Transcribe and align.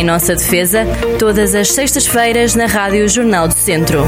Em 0.00 0.04
nossa 0.04 0.34
defesa, 0.34 0.86
todas 1.18 1.54
as 1.54 1.72
sextas-feiras 1.72 2.54
na 2.54 2.64
Rádio 2.64 3.06
Jornal 3.06 3.46
do 3.46 3.52
Centro. 3.52 3.98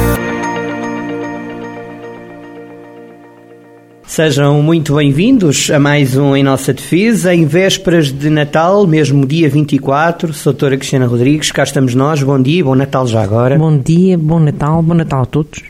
Sejam 4.06 4.62
muito 4.62 4.94
bem-vindos 4.94 5.70
a 5.70 5.78
mais 5.78 6.16
um 6.16 6.34
Em 6.34 6.42
Nossa 6.42 6.72
Defesa, 6.72 7.34
em 7.34 7.44
vésperas 7.44 8.10
de 8.10 8.30
Natal, 8.30 8.86
mesmo 8.86 9.26
dia 9.26 9.50
24. 9.50 10.32
Sou 10.32 10.48
a 10.48 10.52
doutora 10.54 10.78
Cristina 10.78 11.06
Rodrigues, 11.06 11.52
cá 11.52 11.62
estamos 11.62 11.94
nós. 11.94 12.22
Bom 12.22 12.40
dia, 12.40 12.64
bom 12.64 12.74
Natal 12.74 13.06
já 13.06 13.22
agora. 13.22 13.58
Bom 13.58 13.76
dia, 13.76 14.16
bom 14.16 14.40
Natal, 14.40 14.82
bom 14.82 14.94
Natal 14.94 15.24
a 15.24 15.26
todos. 15.26 15.62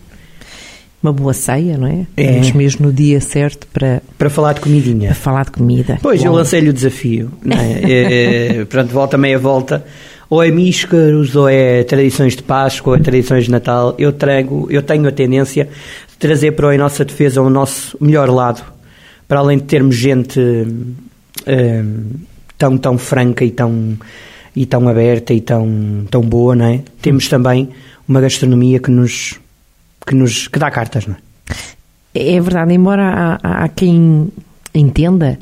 Uma 1.02 1.12
boa 1.12 1.32
ceia, 1.32 1.76
não 1.76 1.88
é? 1.88 2.06
É. 2.16 2.52
Mesmo 2.54 2.86
no 2.86 2.92
dia 2.92 3.20
certo 3.20 3.66
para, 3.72 4.00
Para 4.16 4.30
falar 4.30 4.52
de 4.52 4.60
comidinha. 4.60 5.08
para 5.08 5.16
falar 5.16 5.44
de 5.46 5.50
comida. 5.50 5.98
Pois, 6.00 6.22
eu 6.22 6.30
Bom, 6.30 6.36
lancei-lhe 6.36 6.68
o 6.68 6.72
desafio. 6.72 7.32
Não 7.44 7.56
é? 7.56 7.72
É, 7.82 8.56
é, 8.60 8.64
pronto, 8.66 8.92
volta 8.92 9.18
meia 9.18 9.36
volta. 9.36 9.84
Ou 10.32 10.42
é 10.42 10.50
míscaros, 10.50 11.36
ou 11.36 11.46
é 11.46 11.84
tradições 11.84 12.34
de 12.34 12.42
Páscoa, 12.42 12.94
ou 12.94 12.96
é 12.98 13.02
tradições 13.02 13.44
de 13.44 13.50
Natal. 13.50 13.94
Eu, 13.98 14.14
trago, 14.14 14.66
eu 14.70 14.80
tenho 14.82 15.06
a 15.06 15.12
tendência 15.12 15.66
de 16.10 16.16
trazer 16.18 16.52
para 16.52 16.74
Em 16.74 16.78
Nossa 16.78 17.04
Defesa 17.04 17.42
o 17.42 17.50
nosso 17.50 17.98
melhor 18.00 18.30
lado. 18.30 18.62
Para 19.28 19.40
além 19.40 19.58
de 19.58 19.64
termos 19.64 19.94
gente 19.94 20.40
hum, 20.40 20.94
tão, 22.56 22.78
tão 22.78 22.96
franca 22.96 23.44
e 23.44 23.50
tão, 23.50 23.98
e 24.56 24.64
tão 24.64 24.88
aberta 24.88 25.34
e 25.34 25.40
tão, 25.42 26.06
tão 26.10 26.22
boa, 26.22 26.56
não 26.56 26.64
é? 26.64 26.80
Temos 27.02 27.28
também 27.28 27.68
uma 28.08 28.22
gastronomia 28.22 28.78
que 28.78 28.90
nos, 28.90 29.38
que 30.06 30.14
nos 30.14 30.48
que 30.48 30.58
dá 30.58 30.70
cartas, 30.70 31.06
não 31.06 31.14
é? 31.14 32.36
É 32.36 32.40
verdade, 32.40 32.72
embora 32.72 33.38
há- 33.42 33.64
há 33.64 33.68
quem 33.68 34.28
entenda 34.74 35.38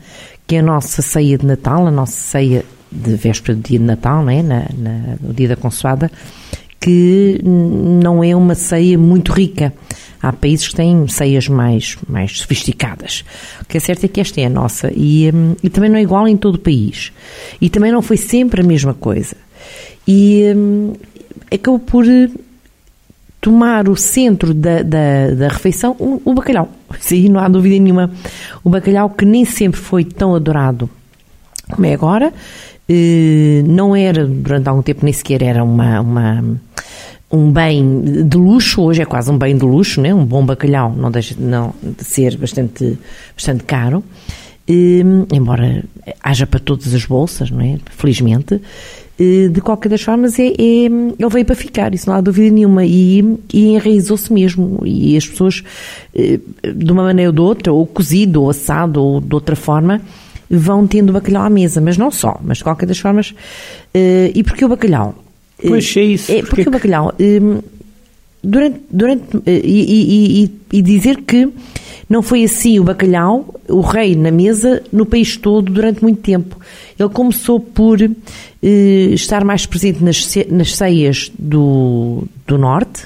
que 0.49 0.57
a 0.57 0.63
nossa 0.63 1.01
ceia 1.01 1.39
de 1.39 1.47
Natal, 1.47 1.87
a 1.87 1.93
nossa 1.93 2.13
ceia 2.17 2.65
de 2.91 3.15
véspera 3.15 3.55
do 3.57 3.63
dia 3.63 3.79
de 3.79 3.85
Natal, 3.85 4.23
não 4.23 4.31
é? 4.31 4.43
na, 4.43 4.67
na- 4.77 5.17
no 5.21 5.33
dia 5.33 5.49
da 5.49 5.57
consoada, 5.57 6.11
que 6.81 7.41
não 7.45 8.25
é 8.25 8.35
uma 8.35 8.55
ceia 8.55 8.97
muito 8.99 9.33
rica. 9.33 9.73
Há 10.23 10.33
países 10.33 10.69
que 10.69 10.75
têm 10.75 11.07
ceias 11.09 11.49
mais, 11.49 11.97
mais 12.09 12.39
sofisticadas. 12.39 13.25
O 13.63 13.65
que 13.65 13.77
é 13.77 13.81
certo 13.81 14.05
é 14.05 14.09
que 14.09 14.21
esta 14.21 14.41
é 14.41 14.47
a 14.47 14.51
nossa 14.51 14.91
e, 14.95 15.31
hum, 15.35 15.57
e 15.63 15.71
também 15.71 15.89
não 15.91 15.97
é 15.97 16.03
igual 16.03 16.27
em 16.29 16.37
todo 16.37 16.57
o 16.57 16.59
país. 16.59 17.11
E 17.61 17.71
também 17.71 17.91
não 17.91 18.03
foi 18.03 18.17
sempre 18.19 18.61
a 18.61 18.65
mesma 18.65 18.93
coisa. 18.93 19.35
E 20.07 20.53
hum, 20.55 20.93
acabou 21.51 21.79
por 21.79 22.07
eh, 22.07 22.29
tomar 23.41 23.89
o 23.89 23.97
centro 23.97 24.53
da, 24.53 24.83
da, 24.83 25.31
da 25.35 25.49
refeição 25.49 25.97
o, 25.99 26.21
o 26.25 26.35
bacalhau. 26.35 26.69
Isso 27.01 27.15
aí 27.15 27.29
não 27.31 27.41
há 27.41 27.49
dúvida 27.49 27.79
nenhuma. 27.83 28.11
O 28.63 28.69
bacalhau 28.69 29.09
que 29.11 29.25
nem 29.25 29.45
sempre 29.47 29.81
foi 29.81 30.05
tão 30.05 30.35
adorado 30.35 30.89
como 31.71 31.87
é 31.87 31.95
agora, 31.95 32.33
não 33.67 33.95
era, 33.95 34.27
durante 34.27 34.69
algum 34.69 34.83
tempo, 34.83 35.01
nem 35.05 35.13
sequer 35.13 35.43
era 35.43 35.63
uma, 35.65 36.01
uma- 36.01 36.61
um 37.31 37.51
bem 37.53 38.25
de 38.25 38.37
luxo, 38.37 38.83
hoje 38.83 39.03
é 39.03 39.05
quase 39.05 39.31
um 39.31 39.39
bem 39.39 39.57
de 39.57 39.65
luxo, 39.65 40.01
né? 40.01 40.13
um 40.13 40.25
bom 40.25 40.45
bacalhau 40.45 40.93
não 40.97 41.11
deixa 41.11 41.35
de 41.35 41.43
não, 41.43 41.73
de 41.81 42.03
ser 42.05 42.37
bastante, 42.37 42.99
bastante 43.37 43.65
caro, 43.65 44.03
Eh, 44.69 45.03
embora 45.35 45.83
haja 46.23 46.47
para 46.47 46.61
todas 46.61 46.95
as 46.95 47.05
bolsas, 47.05 47.51
não 47.51 47.61
é? 47.61 47.79
felizmente. 47.91 48.61
Eh, 49.19 49.49
De 49.49 49.61
qualquer 49.61 49.89
das 49.89 50.01
formas, 50.03 50.39
é, 50.39 50.47
é- 50.47 50.53
ele 50.85 51.29
veio 51.29 51.45
para 51.45 51.57
ficar, 51.57 51.93
isso 51.93 52.09
não 52.09 52.15
há 52.17 52.21
dúvida 52.21 52.55
nenhuma, 52.55 52.85
e, 52.85 53.19
e 53.53 53.73
enraizou-se 53.75 54.33
mesmo. 54.33 54.81
E 54.87 55.17
as 55.17 55.27
pessoas, 55.27 55.65
eh, 56.15 56.39
de 56.73 56.93
uma 56.93 57.03
maneira 57.03 57.31
ou 57.31 57.35
de 57.35 57.41
outra, 57.41 57.73
ou 57.73 57.85
cozido, 57.85 58.43
ou 58.43 58.51
assado, 58.51 59.03
ou 59.03 59.21
de 59.21 59.35
outra 59.35 59.57
forma, 59.57 60.01
vão 60.51 60.87
tendo 60.87 61.13
bacalhau 61.13 61.43
à 61.45 61.51
mesa, 61.51 61.81
mas 61.81 61.97
não 61.97 62.11
só, 62.11 62.39
mas 62.43 62.59
de 62.59 62.65
qualquer 62.65 62.87
das 62.87 62.99
formas. 62.99 63.33
eh, 63.95 64.33
e 64.35 64.43
porquê 64.43 64.65
o 64.65 64.69
bacalhau? 64.69 65.15
Eh, 65.63 65.69
Pois 65.69 65.97
é 65.97 66.03
isso, 66.03 66.33
É, 66.33 66.37
porque 66.37 66.49
porque 66.49 66.63
que- 66.65 66.69
o 66.69 66.73
bacalhau. 66.73 67.15
hum, 67.21 67.61
durante, 68.43 68.81
durante 68.91 69.37
eh, 69.47 69.61
e, 69.63 69.81
e- 69.83 70.45
e- 70.45 70.79
e 70.79 70.83
dizer 70.83 71.19
que 71.23 71.49
não 72.09 72.23
foi 72.23 72.43
assim 72.43 72.81
o 72.81 72.85
bacalhau, 72.85 73.55
o 73.69 73.81
rei 73.81 74.17
na 74.17 74.31
mesa, 74.33 74.83
no 74.93 75.07
país 75.07 75.37
todo 75.37 75.71
durante 75.73 76.03
muito 76.03 76.21
tempo. 76.21 76.57
Ele 76.99 77.09
começou 77.11 77.61
por 77.61 78.01
eh, 78.03 78.11
estar 79.13 79.45
mais 79.45 79.65
presente 79.67 80.03
nas, 80.03 80.27
nas 80.51 80.75
ceias 80.75 81.31
do, 81.39 82.25
do 82.47 82.59
norte, 82.59 83.03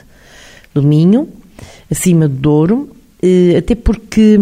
do 0.73 0.83
Minho, 0.83 1.29
acima 1.91 2.27
do 2.29 2.35
Douro, 2.37 2.91
eh, 3.23 3.57
até 3.59 3.75
porque 3.75 4.39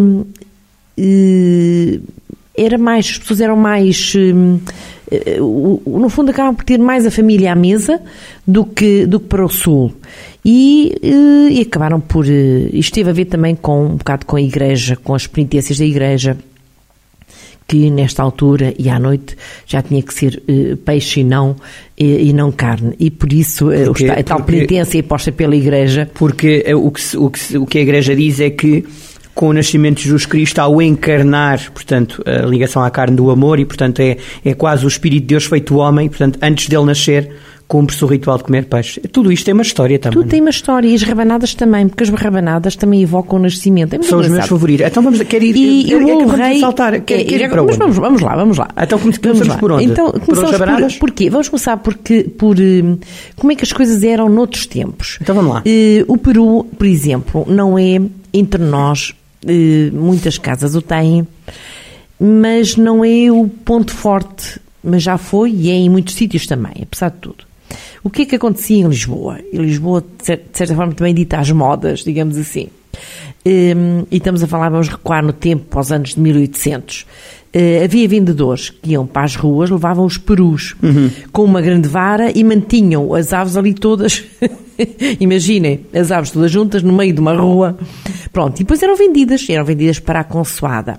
eh, 0.96 1.98
era 2.56 2.76
mais, 2.78 3.06
as 3.10 3.18
pessoas 3.18 3.40
eram 3.40 3.56
mais, 3.56 4.14
hum, 4.16 4.58
eh, 5.10 5.38
no 5.40 6.08
fundo 6.08 6.30
acabavam 6.30 6.54
por 6.54 6.64
ter 6.64 6.78
mais 6.78 7.06
a 7.06 7.10
família 7.10 7.52
à 7.52 7.54
mesa 7.54 8.00
do 8.46 8.64
que, 8.64 9.06
do 9.06 9.18
que 9.20 9.26
para 9.26 9.44
o 9.44 9.48
sul. 9.48 9.92
E, 10.44 10.92
eh, 11.02 11.52
e 11.52 11.60
acabaram 11.62 12.00
por, 12.00 12.26
eh, 12.28 12.68
isto 12.72 12.92
teve 12.94 13.10
a 13.10 13.12
ver 13.12 13.26
também 13.26 13.54
com 13.54 13.86
um 13.86 13.96
bocado 13.96 14.26
com 14.26 14.36
a 14.36 14.42
igreja, 14.42 14.96
com 14.96 15.14
as 15.14 15.26
penitências 15.26 15.78
da 15.78 15.84
igreja, 15.84 16.36
que 17.66 17.88
nesta 17.90 18.22
altura 18.22 18.74
e 18.78 18.90
à 18.90 18.98
noite 18.98 19.34
já 19.66 19.80
tinha 19.80 20.02
que 20.02 20.12
ser 20.12 20.42
peixe 20.84 21.20
e 21.20 21.24
não, 21.24 21.56
e, 21.96 22.28
e 22.28 22.32
não 22.34 22.52
carne. 22.52 22.92
E 22.98 23.10
por 23.10 23.32
isso 23.32 23.68
Porque- 23.86 24.10
a 24.10 24.22
tal 24.22 24.38
porque- 24.38 24.52
penitência 24.52 24.98
imposta 24.98 25.32
pela 25.32 25.56
igreja 25.56 26.10
Porque 26.12 26.64
o 26.74 26.90
que, 26.90 27.16
o, 27.16 27.30
que, 27.30 27.58
o 27.58 27.64
que 27.64 27.78
a 27.78 27.80
Igreja 27.80 28.14
diz 28.14 28.40
é 28.40 28.50
que 28.50 28.84
com 29.34 29.48
o 29.48 29.52
nascimento 29.52 29.96
de 29.98 30.04
Jesus 30.04 30.26
Cristo, 30.26 30.58
ao 30.60 30.80
encarnar, 30.82 31.70
portanto, 31.72 32.22
a 32.26 32.46
ligação 32.46 32.82
à 32.82 32.90
carne 32.90 33.16
do 33.16 33.30
amor, 33.30 33.58
e 33.58 33.64
portanto 33.64 34.00
é, 34.00 34.16
é 34.44 34.54
quase 34.54 34.84
o 34.84 34.88
Espírito 34.88 35.22
de 35.22 35.26
Deus 35.28 35.44
feito 35.44 35.76
homem, 35.76 36.08
portanto, 36.08 36.38
antes 36.42 36.68
dele 36.68 36.84
nascer, 36.84 37.30
cumpre-se 37.66 38.04
o 38.04 38.06
ritual 38.06 38.36
de 38.36 38.44
comer 38.44 38.66
peixe. 38.66 39.00
Tudo 39.00 39.32
isto 39.32 39.46
tem 39.46 39.54
uma 39.54 39.62
história 39.62 39.98
também. 39.98 40.18
Tudo 40.20 40.28
tem 40.28 40.42
uma 40.42 40.50
história 40.50 40.86
e 40.86 40.94
as 40.94 41.02
rabanadas 41.02 41.54
também, 41.54 41.88
porque 41.88 42.02
as 42.02 42.10
rabanadas 42.10 42.76
também 42.76 43.02
evocam 43.02 43.38
o 43.38 43.42
nascimento. 43.42 43.94
É 43.94 44.02
São 44.02 44.20
os 44.20 44.28
meus 44.28 44.46
favoritos. 44.46 44.86
Então 44.86 45.02
vamos, 45.02 45.22
quer 45.22 45.42
ir, 45.42 45.56
E, 45.56 45.90
é, 45.90 45.92
e 45.92 45.94
o 45.94 45.96
é 45.96 46.00
que 46.00 46.04
bolo 46.12 46.26
vamos 46.26 46.38
rei. 46.38 46.60
saltar, 46.60 47.00
quer, 47.00 47.20
é, 47.20 47.24
quer 47.24 47.40
ir 47.40 47.48
para 47.48 47.62
mas 47.62 47.76
vamos, 47.78 47.96
vamos 47.96 48.20
lá, 48.20 48.36
vamos 48.36 48.58
lá. 48.58 48.68
Então 48.76 48.98
come- 48.98 49.16
começamos 49.16 49.48
lá. 49.48 49.56
por 49.56 49.72
onde? 49.72 49.84
Então, 49.84 50.10
Por 50.10 50.20
começamos 50.20 50.52
as 50.52 50.60
rabanadas? 50.60 50.92
por, 50.96 51.08
porquê? 51.08 51.30
Vamos 51.30 51.48
começar 51.48 51.78
porque, 51.78 52.24
por 52.36 52.60
eh, 52.60 52.82
como 53.36 53.52
é 53.52 53.54
que 53.56 53.64
as 53.64 53.72
coisas 53.72 54.02
eram 54.02 54.28
noutros 54.28 54.66
tempos. 54.66 55.16
Então 55.22 55.34
vamos 55.34 55.54
lá. 55.54 55.62
Eh, 55.64 56.04
o 56.08 56.18
Peru, 56.18 56.66
por 56.76 56.86
exemplo, 56.86 57.46
não 57.48 57.78
é 57.78 57.98
entre 58.34 58.62
nós, 58.62 59.14
muitas 59.92 60.38
casas 60.38 60.74
o 60.74 60.82
têm, 60.82 61.26
mas 62.18 62.76
não 62.76 63.04
é 63.04 63.30
o 63.30 63.48
ponto 63.48 63.92
forte, 63.92 64.60
mas 64.82 65.02
já 65.02 65.18
foi 65.18 65.50
e 65.50 65.70
é 65.70 65.74
em 65.74 65.88
muitos 65.88 66.14
sítios 66.14 66.46
também, 66.46 66.72
apesar 66.82 67.10
de 67.10 67.16
tudo. 67.18 67.44
O 68.04 68.10
que 68.10 68.22
é 68.22 68.26
que 68.26 68.36
acontecia 68.36 68.78
em 68.84 68.88
Lisboa? 68.88 69.38
Em 69.52 69.58
Lisboa, 69.58 70.02
de 70.18 70.24
cer- 70.24 70.42
de 70.50 70.56
certa 70.58 70.74
forma, 70.74 70.92
também 70.92 71.14
dita 71.14 71.38
às 71.38 71.50
modas, 71.50 72.00
digamos 72.04 72.36
assim. 72.36 72.68
Hum, 73.46 74.04
e 74.10 74.16
estamos 74.18 74.42
a 74.42 74.46
falar, 74.46 74.68
vamos 74.68 74.88
recuar 74.88 75.24
no 75.24 75.32
tempo, 75.32 75.64
para 75.66 75.80
os 75.80 75.90
anos 75.90 76.14
de 76.14 76.20
1800. 76.20 77.06
Eh, 77.52 77.84
havia 77.84 78.08
vendedores 78.08 78.70
que 78.70 78.92
iam 78.92 79.06
para 79.06 79.24
as 79.24 79.36
ruas, 79.36 79.68
levavam 79.68 80.06
os 80.06 80.16
perus 80.16 80.74
com 81.32 81.44
uma 81.44 81.60
grande 81.60 81.86
vara 81.86 82.30
e 82.34 82.42
mantinham 82.42 83.14
as 83.14 83.32
aves 83.32 83.56
ali 83.56 83.74
todas. 83.74 84.24
Imaginem, 85.20 85.80
as 85.92 86.10
aves 86.10 86.30
todas 86.30 86.50
juntas 86.50 86.82
no 86.82 86.94
meio 86.94 87.12
de 87.12 87.20
uma 87.20 87.34
rua. 87.34 87.76
Pronto, 88.32 88.56
e 88.56 88.64
depois 88.64 88.82
eram 88.82 88.96
vendidas, 88.96 89.46
eram 89.50 89.64
vendidas 89.66 89.98
para 89.98 90.20
a 90.20 90.24
consoada. 90.24 90.98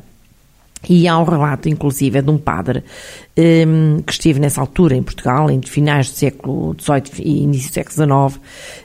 E 0.88 1.08
há 1.08 1.18
um 1.18 1.24
relato, 1.24 1.70
inclusive, 1.70 2.22
de 2.22 2.30
um 2.30 2.38
padre 2.38 2.84
hum, 3.38 4.02
que 4.06 4.12
esteve 4.12 4.40
nessa 4.40 4.60
altura 4.60 4.96
em 4.96 5.02
Portugal, 5.02 5.50
em 5.50 5.62
finais 5.62 6.10
do 6.10 6.16
século 6.16 6.76
XVIII 6.78 7.26
e 7.26 7.44
início 7.44 7.70
do 7.70 7.74
século 7.74 8.30
XIX, 8.30 8.42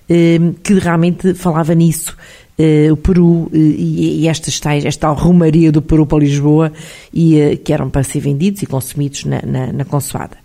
hum, 0.08 0.54
que 0.62 0.74
realmente 0.74 1.34
falava 1.34 1.74
nisso. 1.74 2.16
Eh, 2.58 2.90
o 2.90 2.96
Peru 2.96 3.48
eh, 3.54 3.56
e, 3.56 4.20
e 4.22 4.28
estas 4.28 4.60
esta 4.84 5.08
romaria 5.10 5.70
do 5.70 5.80
Peru 5.80 6.04
para 6.04 6.18
Lisboa, 6.18 6.72
e, 7.14 7.38
eh, 7.38 7.56
que 7.56 7.72
eram 7.72 7.88
para 7.88 8.02
ser 8.02 8.18
vendidos 8.20 8.62
e 8.62 8.66
consumidos 8.66 9.24
na, 9.24 9.40
na, 9.46 9.72
na 9.72 9.84
consoada. 9.84 10.36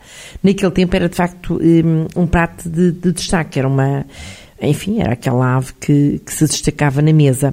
Naquele 0.43 0.71
tempo 0.71 0.95
era, 0.95 1.09
de 1.09 1.15
facto, 1.15 1.59
um 2.15 2.27
prato 2.27 2.69
de, 2.69 2.91
de 2.91 3.11
destaque, 3.11 3.57
era 3.57 3.67
uma, 3.67 4.05
enfim, 4.61 4.99
era 5.01 5.13
aquela 5.13 5.55
ave 5.57 5.73
que, 5.79 6.21
que 6.23 6.31
se 6.33 6.45
destacava 6.45 7.01
na 7.01 7.11
mesa. 7.11 7.51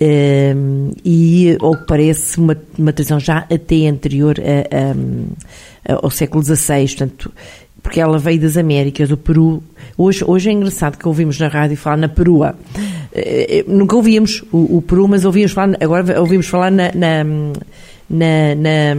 Um, 0.00 0.92
e, 1.04 1.56
ao 1.60 1.76
que 1.76 1.86
parece, 1.88 2.38
uma, 2.38 2.56
uma 2.78 2.92
tradição 2.92 3.18
já 3.18 3.38
até 3.52 3.88
anterior 3.88 4.36
a- 4.38 5.92
a- 5.92 5.98
ao 6.04 6.08
século 6.10 6.40
XVI, 6.44 6.86
portanto, 6.86 7.32
porque 7.82 8.00
ela 8.00 8.16
veio 8.18 8.40
das 8.40 8.56
Américas, 8.56 9.08
do 9.08 9.16
Peru. 9.16 9.60
Hoje, 9.96 10.22
hoje 10.24 10.50
é 10.50 10.52
engraçado 10.52 10.96
que 10.96 11.08
ouvimos 11.08 11.38
na 11.40 11.48
rádio 11.48 11.76
falar 11.76 11.96
na 11.96 12.08
perua. 12.08 12.56
Eh, 13.12 13.58
eh, 13.58 13.64
nunca 13.66 13.96
ouvíamos 13.96 14.42
o, 14.52 14.78
o 14.78 14.82
Peru, 14.82 15.08
mas 15.08 15.24
ouvimos 15.24 15.52
falar, 15.52 15.76
agora 15.80 16.20
ouvimos 16.20 16.46
falar 16.46 16.70
na, 16.70 16.90
na, 16.94 17.24
na, 18.08 18.54
na, 18.54 18.94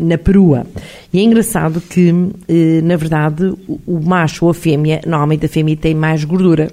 na 0.00 0.18
perua. 0.18 0.66
E 1.12 1.20
é 1.20 1.22
engraçado 1.22 1.80
que, 1.80 2.14
eh, 2.48 2.80
na 2.82 2.96
verdade, 2.96 3.44
o, 3.66 3.80
o 3.86 4.00
macho 4.00 4.44
ou 4.44 4.50
a 4.50 4.54
fêmea, 4.54 5.00
normalmente 5.06 5.46
a 5.46 5.48
fêmea 5.48 5.76
tem 5.76 5.94
mais 5.94 6.24
gordura 6.24 6.70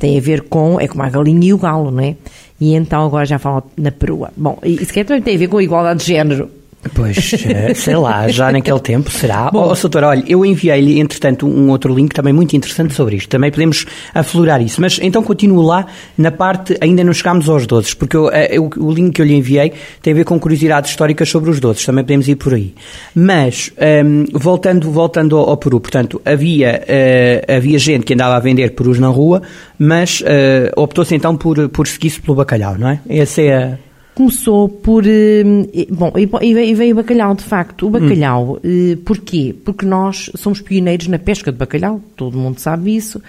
tem 0.00 0.16
a 0.16 0.20
ver 0.20 0.44
com, 0.48 0.80
é 0.80 0.88
como 0.88 1.02
a 1.02 1.10
galinha 1.10 1.48
e 1.48 1.52
o 1.52 1.58
galo, 1.58 1.90
não 1.90 2.02
é? 2.02 2.16
E 2.58 2.74
então 2.74 3.04
agora 3.04 3.26
já 3.26 3.38
falam 3.38 3.62
na 3.76 3.92
perua. 3.92 4.32
Bom, 4.34 4.58
isso 4.64 4.92
que 4.92 5.04
também 5.04 5.22
tem 5.22 5.36
a 5.36 5.38
ver 5.38 5.48
com 5.48 5.58
a 5.58 5.62
igualdade 5.62 6.00
de 6.00 6.06
género. 6.06 6.50
Pois, 6.94 7.34
eh, 7.46 7.74
sei 7.74 7.94
lá, 7.94 8.26
já 8.28 8.50
naquele 8.50 8.80
tempo 8.80 9.10
será. 9.10 9.50
Bom, 9.52 9.70
oh, 9.70 9.74
doutor, 9.74 10.02
olha, 10.02 10.24
eu 10.26 10.44
enviei-lhe, 10.46 10.98
entretanto, 10.98 11.46
um 11.46 11.68
outro 11.68 11.94
link 11.94 12.14
também 12.14 12.32
muito 12.32 12.56
interessante 12.56 12.94
sobre 12.94 13.16
isto. 13.16 13.28
Também 13.28 13.50
podemos 13.50 13.84
aflorar 14.14 14.62
isso. 14.62 14.80
Mas 14.80 14.98
então 15.02 15.22
continuo 15.22 15.62
lá 15.62 15.86
na 16.16 16.30
parte, 16.30 16.76
ainda 16.80 17.04
não 17.04 17.12
chegámos 17.12 17.48
aos 17.48 17.66
doces, 17.66 17.92
porque 17.92 18.16
eu, 18.16 18.30
eh, 18.30 18.48
eu, 18.52 18.70
o 18.78 18.90
link 18.90 19.14
que 19.14 19.20
eu 19.20 19.26
lhe 19.26 19.34
enviei 19.34 19.72
tem 20.00 20.14
a 20.14 20.16
ver 20.16 20.24
com 20.24 20.40
curiosidades 20.40 20.90
históricas 20.90 21.28
sobre 21.28 21.50
os 21.50 21.60
doces. 21.60 21.84
Também 21.84 22.02
podemos 22.02 22.26
ir 22.28 22.36
por 22.36 22.54
aí. 22.54 22.74
Mas, 23.14 23.70
um, 23.76 23.84
ehm, 23.84 24.24
voltando, 24.32 24.90
voltando 24.90 25.36
ao, 25.36 25.50
ao, 25.50 25.56
Peru, 25.58 25.80
portanto, 25.80 26.22
havia, 26.24 26.82
uh, 26.82 27.56
havia 27.56 27.78
gente 27.78 28.06
que 28.06 28.14
andava 28.14 28.36
a 28.36 28.40
vender 28.40 28.70
perus 28.74 28.98
na 28.98 29.08
rua, 29.08 29.42
mas 29.78 30.22
uh, 30.22 30.24
optou-se 30.74 31.14
então 31.14 31.36
por, 31.36 31.68
por 31.68 31.86
seguir-se 31.86 32.20
pelo 32.20 32.36
bacalhau, 32.36 32.78
não 32.78 32.88
é? 32.88 33.00
Essa 33.08 33.42
é 33.42 33.54
a 33.54 33.89
começou 34.14 34.68
por. 34.68 35.04
Eh, 35.06 35.44
bom, 35.90 36.12
e 36.16 36.74
veio 36.74 36.92
o 36.92 36.96
bacalhau, 36.96 37.34
de 37.34 37.44
facto. 37.44 37.86
O 37.86 37.90
bacalhau, 37.90 38.60
hum. 38.64 38.96
porquê? 39.04 39.54
Porque 39.64 39.86
nós 39.86 40.30
somos 40.36 40.60
pioneiros 40.60 41.08
na 41.08 41.18
pesca 41.18 41.50
de 41.50 41.58
bacalhau, 41.58 42.00
todo 42.16 42.38
mundo 42.38 42.58
sabe 42.58 42.94
isso. 42.94 43.20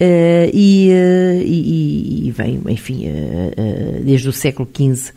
E, 0.00 0.90
e, 1.44 2.28
e 2.28 2.30
vem, 2.30 2.60
enfim, 2.68 3.06
desde 4.04 4.28
o 4.28 4.32
século 4.32 4.68
XV, 4.72 5.12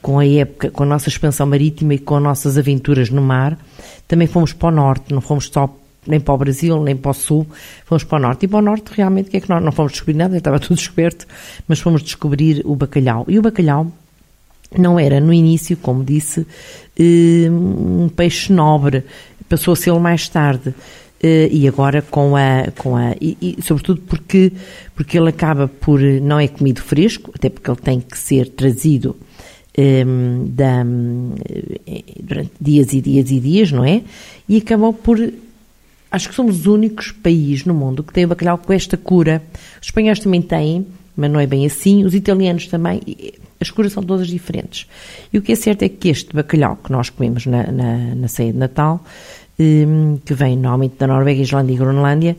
com 0.00 0.18
a 0.18 0.26
época, 0.26 0.70
com 0.70 0.84
a 0.84 0.86
nossa 0.86 1.08
expansão 1.08 1.46
marítima 1.46 1.94
e 1.94 1.98
com 1.98 2.16
as 2.16 2.22
nossas 2.22 2.56
aventuras 2.56 3.10
no 3.10 3.20
mar, 3.20 3.58
também 4.06 4.28
fomos 4.28 4.52
para 4.52 4.68
o 4.68 4.70
norte, 4.70 5.12
não 5.12 5.20
fomos 5.20 5.48
só 5.52 5.68
nem 6.06 6.18
para 6.18 6.34
o 6.34 6.38
Brasil, 6.38 6.82
nem 6.82 6.96
para 6.96 7.10
o 7.10 7.14
Sul, 7.14 7.46
fomos 7.84 8.04
para 8.04 8.18
o 8.18 8.20
Norte. 8.20 8.44
E 8.44 8.48
para 8.48 8.58
o 8.58 8.62
Norte, 8.62 8.90
realmente, 8.94 9.28
o 9.28 9.30
que 9.30 9.36
é 9.36 9.40
que 9.40 9.48
nós 9.48 9.62
não 9.62 9.72
fomos 9.72 9.92
descobrir 9.92 10.16
nada, 10.16 10.36
estava 10.36 10.58
tudo 10.58 10.74
descoberto, 10.76 11.26
mas 11.68 11.80
fomos 11.80 12.02
descobrir 12.02 12.62
o 12.64 12.74
bacalhau. 12.74 13.24
E 13.28 13.38
o 13.38 13.42
bacalhau 13.42 13.92
não 14.78 14.98
era 14.98 15.20
no 15.20 15.32
início, 15.32 15.76
como 15.76 16.04
disse, 16.04 16.46
eh, 16.98 17.48
um 17.50 18.08
peixe 18.08 18.52
nobre, 18.52 19.04
passou 19.48 19.72
a 19.72 19.76
ser 19.76 19.92
mais 19.94 20.28
tarde. 20.28 20.74
Eh, 21.22 21.48
e 21.52 21.68
agora 21.68 22.02
com 22.02 22.34
a. 22.34 22.70
Com 22.76 22.96
a 22.96 23.12
e, 23.20 23.36
e, 23.40 23.62
sobretudo 23.62 24.00
porque, 24.02 24.52
porque 24.94 25.16
ele 25.16 25.28
acaba 25.28 25.68
por. 25.68 26.00
não 26.00 26.40
é 26.40 26.48
comido 26.48 26.82
fresco, 26.82 27.30
até 27.34 27.48
porque 27.48 27.70
ele 27.70 27.80
tem 27.80 28.00
que 28.00 28.18
ser 28.18 28.48
trazido 28.48 29.16
um, 29.78 30.44
eh, 30.44 30.48
da, 30.48 30.84
durante 32.20 32.50
dias 32.60 32.92
e 32.92 33.00
dias 33.00 33.30
e 33.30 33.38
dias, 33.38 33.70
não 33.70 33.84
é? 33.84 34.02
E 34.48 34.56
acabou 34.56 34.92
por. 34.92 35.18
Acho 36.10 36.28
que 36.28 36.34
somos 36.34 36.60
os 36.60 36.66
únicos 36.66 37.12
países 37.12 37.64
no 37.64 37.72
mundo 37.72 38.02
que 38.02 38.12
tem 38.12 38.24
o 38.24 38.28
bacalhau 38.28 38.58
com 38.58 38.72
esta 38.72 38.96
cura. 38.96 39.42
Os 39.80 39.86
espanhóis 39.86 40.18
também 40.18 40.42
têm, 40.42 40.86
mas 41.16 41.30
não 41.30 41.40
é 41.40 41.46
bem 41.46 41.66
assim. 41.66 42.04
Os 42.04 42.14
italianos 42.14 42.66
também 42.66 43.00
as 43.62 43.70
curas 43.70 43.92
são 43.92 44.02
todas 44.02 44.26
diferentes. 44.26 44.86
E 45.32 45.38
o 45.38 45.42
que 45.42 45.52
é 45.52 45.54
certo 45.54 45.82
é 45.82 45.88
que 45.88 46.08
este 46.08 46.34
bacalhau 46.34 46.76
que 46.76 46.92
nós 46.92 47.08
comemos 47.08 47.46
na, 47.46 47.70
na, 47.70 48.14
na 48.14 48.28
ceia 48.28 48.52
de 48.52 48.58
Natal, 48.58 49.02
um, 49.58 50.18
que 50.24 50.34
vem 50.34 50.56
normalmente 50.56 50.96
da 50.98 51.06
Noruega, 51.06 51.40
Islândia 51.40 51.72
e 51.72 51.76
Groenlândia, 51.76 52.36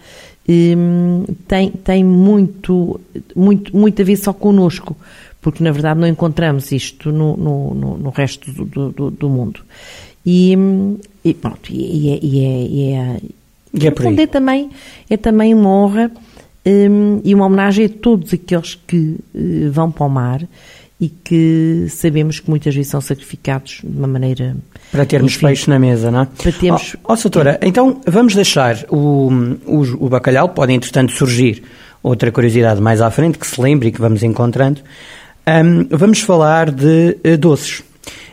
um, 0.48 1.24
tem, 1.48 1.72
tem 1.72 2.04
muito, 2.04 3.00
muito, 3.36 3.76
muito 3.76 4.02
a 4.02 4.06
ver 4.06 4.18
só 4.18 4.34
connosco, 4.34 4.96
porque 5.42 5.64
na 5.64 5.72
verdade 5.72 6.00
não 6.00 6.08
encontramos 6.08 6.72
isto 6.72 7.12
no, 7.12 7.38
no, 7.38 7.74
no, 7.74 8.10
resto 8.10 8.52
do, 8.52 8.92
do, 8.92 9.12
do, 9.12 9.30
mundo. 9.30 9.62
E, 10.26 10.58
e 11.24 11.34
pronto, 11.34 11.72
e, 11.72 12.10
é, 12.10 12.20
e 12.22 12.46
é, 12.46 12.68
e 12.68 12.92
é, 12.92 13.22
e 13.74 13.88
é, 13.88 13.92
por 13.92 14.06
aí. 14.06 14.20
é 14.20 14.28
também, 14.28 14.70
é 15.10 15.18
também 15.18 15.54
uma 15.54 15.70
honra 15.70 16.12
um, 16.66 17.22
e 17.24 17.36
uma 17.36 17.46
homenagem 17.46 17.86
a 17.86 17.90
todos 17.90 18.34
aqueles 18.34 18.76
que 18.88 19.18
uh, 19.34 19.72
vão 19.72 19.92
para 19.92 20.06
o 20.06 20.10
mar 20.10 20.42
e 21.00 21.10
que 21.10 21.88
sabemos 21.90 22.40
que 22.40 22.50
muitas 22.50 22.74
vezes 22.74 22.90
são 22.90 23.02
sacrificados 23.02 23.82
de 23.84 23.98
uma 23.98 24.08
maneira. 24.08 24.56
Para 24.92 25.06
termos 25.06 25.34
enfim, 25.34 25.48
peixe 25.48 25.70
na 25.70 25.78
mesa, 25.78 26.10
não 26.10 26.22
é? 26.22 26.26
Para 26.26 26.52
termos. 26.52 26.96
Ó, 27.04 27.14
oh, 27.14 27.18
oh, 27.18 27.66
então 27.66 28.02
vamos 28.08 28.36
deixar 28.36 28.86
o, 28.90 29.30
o, 29.66 30.06
o 30.06 30.10
bacalhau, 30.10 30.50
pode 30.50 30.72
entretanto 30.72 31.12
surgir 31.12 31.64
outra 32.02 32.32
curiosidade 32.32 32.82
mais 32.82 33.02
à 33.02 33.12
frente 33.12 33.38
que 33.38 33.48
se 33.48 33.60
lembre 33.60 33.90
e 33.90 33.92
que 33.92 34.00
vamos 34.00 34.24
encontrando. 34.24 34.82
Um, 35.46 35.88
vamos 35.90 36.22
falar 36.22 36.72
de 36.72 37.18
uh, 37.26 37.38
doces. 37.38 37.84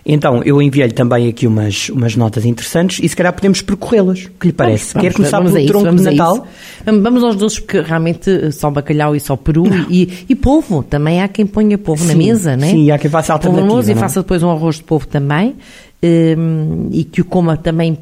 Então, 0.04 0.42
eu 0.42 0.60
enviei-lhe 0.62 0.92
também 0.92 1.28
aqui 1.28 1.46
umas, 1.46 1.88
umas 1.90 2.16
notas 2.16 2.44
interessantes 2.44 3.00
e 3.02 3.08
se 3.08 3.14
calhar 3.14 3.32
podemos 3.32 3.62
percorrê-las. 3.62 4.28
Que 4.38 4.48
lhe 4.48 4.52
parece? 4.52 4.94
Vamos, 4.94 5.08
Quer 5.08 5.14
começar 5.14 5.38
vamos 5.38 5.52
pelo 5.52 5.64
isso, 5.64 5.72
tronco 5.72 5.96
de 5.96 6.02
Natal? 6.02 6.48
Vamos 6.84 7.22
aos 7.22 7.36
doces, 7.36 7.58
porque 7.58 7.80
realmente 7.80 8.52
só 8.52 8.70
bacalhau 8.70 9.14
e 9.14 9.20
só 9.20 9.36
peru 9.36 9.64
e, 9.90 10.24
e 10.28 10.34
polvo. 10.34 10.82
Também 10.82 11.22
há 11.22 11.28
quem 11.28 11.46
ponha 11.46 11.76
polvo 11.76 12.02
sim, 12.02 12.08
na 12.08 12.14
mesa, 12.14 12.56
né? 12.56 12.70
Sim, 12.70 12.90
há 12.90 12.98
quem 12.98 13.10
faça 13.10 13.32
alternativa. 13.32 13.90
e 13.90 13.92
é? 13.92 13.96
faça 13.96 14.20
depois 14.20 14.42
um 14.42 14.50
arroz 14.50 14.76
de 14.76 14.84
polvo 14.84 15.06
também 15.06 15.54
um, 16.02 16.88
e 16.90 17.04
que 17.04 17.20
o 17.20 17.24
coma 17.24 17.56
também 17.56 17.98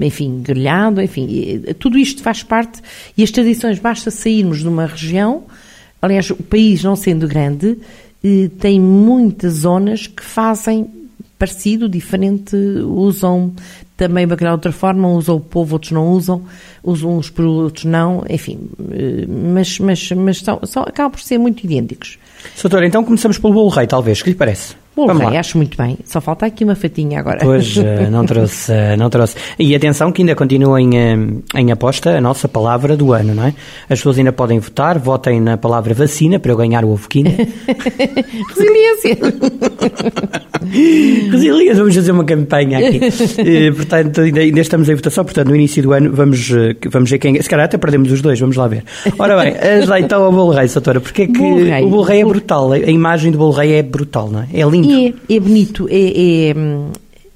enfim, 0.00 0.42
grelhado, 0.42 1.02
enfim, 1.02 1.60
tudo 1.80 1.98
isto 1.98 2.22
faz 2.22 2.42
parte 2.42 2.80
e 3.16 3.24
as 3.24 3.30
tradições, 3.32 3.80
basta 3.80 4.12
sairmos 4.12 4.60
de 4.60 4.68
uma 4.68 4.86
região, 4.86 5.42
aliás, 6.00 6.30
o 6.30 6.36
país 6.36 6.84
não 6.84 6.94
sendo 6.94 7.26
grande, 7.26 7.76
eh, 8.22 8.48
tem 8.60 8.80
muitas 8.80 9.54
zonas 9.54 10.06
que 10.06 10.22
fazem 10.22 10.88
parecido, 11.38 11.88
diferente, 11.88 12.56
usam 12.56 13.52
também 13.96 14.26
bacalhau 14.26 14.56
de 14.56 14.58
outra 14.58 14.72
forma, 14.72 15.08
usam 15.08 15.36
o 15.36 15.40
povo, 15.40 15.74
outros 15.74 15.92
não 15.92 16.10
usam, 16.10 16.42
usam 16.82 17.16
uns 17.18 17.30
por 17.30 17.44
outros 17.44 17.84
não, 17.84 18.24
enfim, 18.28 18.68
eh, 18.90 19.26
mas, 19.26 19.78
mas, 19.78 20.10
mas 20.12 20.38
são, 20.38 20.60
são, 20.64 20.82
acabam 20.82 21.12
por 21.12 21.20
ser 21.20 21.38
muito 21.38 21.64
idênticos. 21.64 22.18
Soutora, 22.54 22.86
então 22.86 23.02
começamos 23.02 23.38
pelo 23.38 23.54
bolo 23.54 23.68
rei, 23.68 23.86
talvez, 23.86 24.22
que 24.22 24.30
lhe 24.30 24.36
parece? 24.36 24.74
Bom, 24.96 25.12
rei, 25.12 25.36
acho 25.36 25.58
muito 25.58 25.76
bem. 25.76 25.98
Só 26.06 26.22
falta 26.22 26.46
aqui 26.46 26.64
uma 26.64 26.74
fatinha 26.74 27.20
agora. 27.20 27.40
Pois, 27.42 27.76
eh, 27.76 28.08
não 28.08 28.24
trouxe, 28.24 28.72
eh, 28.72 28.96
não 28.96 29.10
trouxe. 29.10 29.36
E 29.58 29.74
atenção 29.74 30.10
que 30.10 30.22
ainda 30.22 30.34
continua 30.34 30.80
em, 30.80 30.96
eh, 30.96 31.18
em 31.54 31.70
aposta 31.70 32.16
a 32.16 32.20
nossa 32.20 32.48
palavra 32.48 32.96
do 32.96 33.12
ano, 33.12 33.34
não 33.34 33.44
é? 33.44 33.54
As 33.90 33.98
pessoas 33.98 34.16
ainda 34.16 34.32
podem 34.32 34.58
votar, 34.58 34.98
votem 34.98 35.38
na 35.38 35.58
palavra 35.58 35.92
vacina 35.92 36.38
para 36.38 36.50
eu 36.50 36.56
ganhar 36.56 36.82
o 36.82 36.92
ovo 36.92 37.06
Kinder. 37.10 37.34
Resiliência. 38.48 39.18
Resiliência, 41.30 41.74
vamos 41.74 41.94
fazer 41.94 42.12
uma 42.12 42.24
campanha 42.24 42.78
aqui. 42.78 42.98
portanto, 43.76 44.22
ainda, 44.22 44.40
ainda, 44.40 44.60
estamos 44.60 44.88
em 44.88 44.94
votação, 44.94 45.26
portanto, 45.26 45.48
no 45.48 45.56
início 45.56 45.82
do 45.82 45.92
ano 45.92 46.10
vamos, 46.10 46.50
vamos 46.90 47.10
ver 47.10 47.18
quem... 47.18 47.42
Se 47.42 47.50
calhar 47.50 47.66
até 47.66 47.76
perdemos 47.76 48.10
os 48.10 48.22
dois, 48.22 48.40
vamos 48.40 48.56
lá 48.56 48.66
ver. 48.66 48.82
Ora 49.18 49.36
bem, 49.36 49.54
lá 49.86 50.00
então 50.00 50.24
ao 50.24 50.32
bolo 50.32 50.52
rei, 50.52 50.68
Soutora, 50.68 51.02
porque 51.02 51.24
é 51.24 51.26
que 51.26 51.38
bolo 51.38 51.86
o 51.86 51.90
bolo 51.90 52.02
rei 52.02 52.22
é 52.22 52.24
brutal, 52.24 52.72
a 52.72 52.78
imagem 52.78 53.30
do 53.30 53.36
bolo 53.36 53.52
rei 53.52 53.74
é 53.74 53.82
brutal, 53.82 54.30
não 54.30 54.40
é? 54.40 54.46
É 54.54 54.64
lindo 54.64 54.85
bonito. 54.86 55.22
É, 55.28 55.34
é 55.34 55.40
bonito, 55.40 55.88
é, 55.90 55.94
é, 55.94 56.54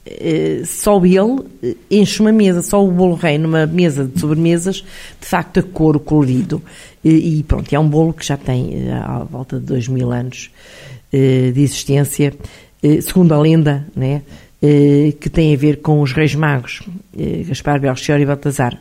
é, 0.07 0.65
só 0.65 1.05
ele 1.05 1.77
enche 1.91 2.21
uma 2.21 2.33
mesa, 2.33 2.63
só 2.63 2.85
o 2.85 2.91
bolo 2.91 3.15
rei 3.15 3.39
numa 3.39 3.67
mesa 3.67 4.05
de 4.05 4.19
sobremesas, 4.19 4.77
de 5.21 5.27
facto 5.27 5.61
a 5.61 5.63
cor, 5.63 5.97
o 5.97 6.01
colorido. 6.01 6.63
E, 7.05 7.39
e 7.39 7.43
pronto, 7.43 7.73
é 7.73 7.79
um 7.79 7.89
bolo 7.89 8.13
que 8.13 8.27
já 8.27 8.37
tem 8.37 8.89
eh, 8.89 8.93
à 8.93 9.25
volta 9.25 9.59
de 9.59 9.65
dois 9.65 9.89
mil 9.89 10.13
anos 10.13 10.51
eh, 11.13 11.51
de 11.53 11.63
existência, 11.63 12.35
eh, 12.83 13.01
segundo 13.01 13.33
a 13.33 13.41
lenda, 13.41 13.87
né, 13.97 14.23
que 15.19 15.31
tem 15.31 15.55
a 15.55 15.57
ver 15.57 15.81
com 15.81 16.03
os 16.03 16.13
reis 16.13 16.35
magos, 16.35 16.83
Gaspar, 17.49 17.81
Belchior 17.81 18.21
e 18.21 18.27
Baltazar. 18.27 18.79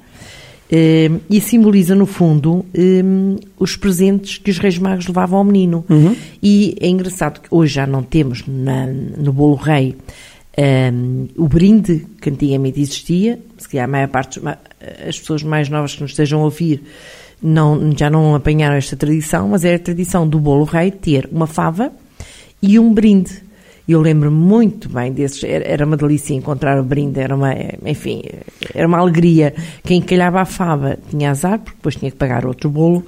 Uh, 0.71 1.19
e 1.27 1.41
simboliza, 1.41 1.95
no 1.95 2.05
fundo, 2.05 2.63
um, 2.77 3.37
os 3.57 3.75
presentes 3.75 4.37
que 4.37 4.51
os 4.51 4.59
Reis 4.59 4.77
Magos 4.77 5.07
levavam 5.07 5.39
ao 5.39 5.43
menino. 5.43 5.83
Uhum. 5.89 6.15
E 6.43 6.75
é 6.79 6.87
engraçado 6.87 7.41
que 7.41 7.47
hoje 7.49 7.73
já 7.73 7.87
não 7.87 8.03
temos 8.03 8.43
na, 8.47 8.85
no 8.85 9.33
bolo 9.33 9.55
rei 9.55 9.95
um, 10.93 11.27
o 11.37 11.47
brinde 11.47 12.05
que 12.21 12.29
antigamente 12.29 12.79
existia, 12.79 13.39
se 13.57 13.67
calhar 13.67 13.85
a 13.85 13.91
maior 13.91 14.09
parte, 14.09 14.39
as 15.07 15.17
pessoas 15.17 15.41
mais 15.41 15.69
novas 15.69 15.95
que 15.95 16.01
nos 16.01 16.11
estejam 16.11 16.41
a 16.41 16.43
ouvir 16.43 16.83
não, 17.41 17.91
já 17.97 18.09
não 18.09 18.35
apanharam 18.35 18.75
esta 18.75 18.95
tradição, 18.95 19.47
mas 19.49 19.63
é 19.63 19.75
a 19.75 19.79
tradição 19.79 20.27
do 20.27 20.39
bolo 20.39 20.65
rei 20.65 20.91
ter 20.91 21.27
uma 21.31 21.47
fava 21.47 21.91
e 22.61 22.77
um 22.77 22.93
brinde. 22.93 23.48
Eu 23.89 24.01
lembro 24.01 24.29
muito 24.29 24.87
bem 24.87 25.11
desses, 25.11 25.43
era 25.43 25.83
uma 25.83 25.97
delícia 25.97 26.35
encontrar 26.35 26.79
o 26.79 26.83
brinde, 26.83 27.19
era 27.19 27.35
uma, 27.35 27.55
enfim, 27.83 28.21
era 28.75 28.87
uma 28.87 28.99
alegria. 28.99 29.51
Quem 29.83 29.99
calhava 29.99 30.41
a 30.41 30.45
fava 30.45 30.99
tinha 31.09 31.31
azar, 31.31 31.57
porque 31.57 31.75
depois 31.75 31.95
tinha 31.95 32.11
que 32.11 32.17
pagar 32.17 32.45
outro 32.45 32.69
bolo 32.69 33.03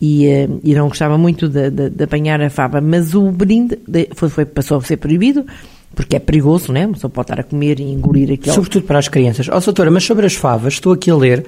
e, 0.00 0.26
eh, 0.26 0.48
e 0.64 0.74
não 0.74 0.88
gostava 0.88 1.16
muito 1.16 1.48
de, 1.48 1.70
de, 1.70 1.90
de, 1.90 2.02
apanhar 2.02 2.40
a 2.42 2.50
fava, 2.50 2.80
mas 2.80 3.14
o 3.14 3.30
brinde 3.30 3.78
foi, 4.16 4.28
foi, 4.28 4.44
passou 4.44 4.78
a 4.78 4.82
ser 4.82 4.96
proibido, 4.96 5.46
porque 5.94 6.16
é 6.16 6.18
perigoso, 6.18 6.72
não 6.72 6.80
é? 6.80 6.90
Só 6.96 7.08
pode 7.08 7.26
estar 7.26 7.38
a 7.38 7.44
comer 7.44 7.78
e 7.78 7.84
engolir 7.84 8.32
aquilo. 8.32 8.52
Sobretudo 8.52 8.84
para 8.84 8.98
as 8.98 9.06
crianças. 9.06 9.48
Ó, 9.48 9.56
oh, 9.56 9.60
doutora, 9.60 9.92
mas 9.92 10.02
sobre 10.02 10.26
as 10.26 10.34
favas, 10.34 10.72
estou 10.72 10.92
aqui 10.92 11.08
a 11.08 11.14
ler 11.14 11.46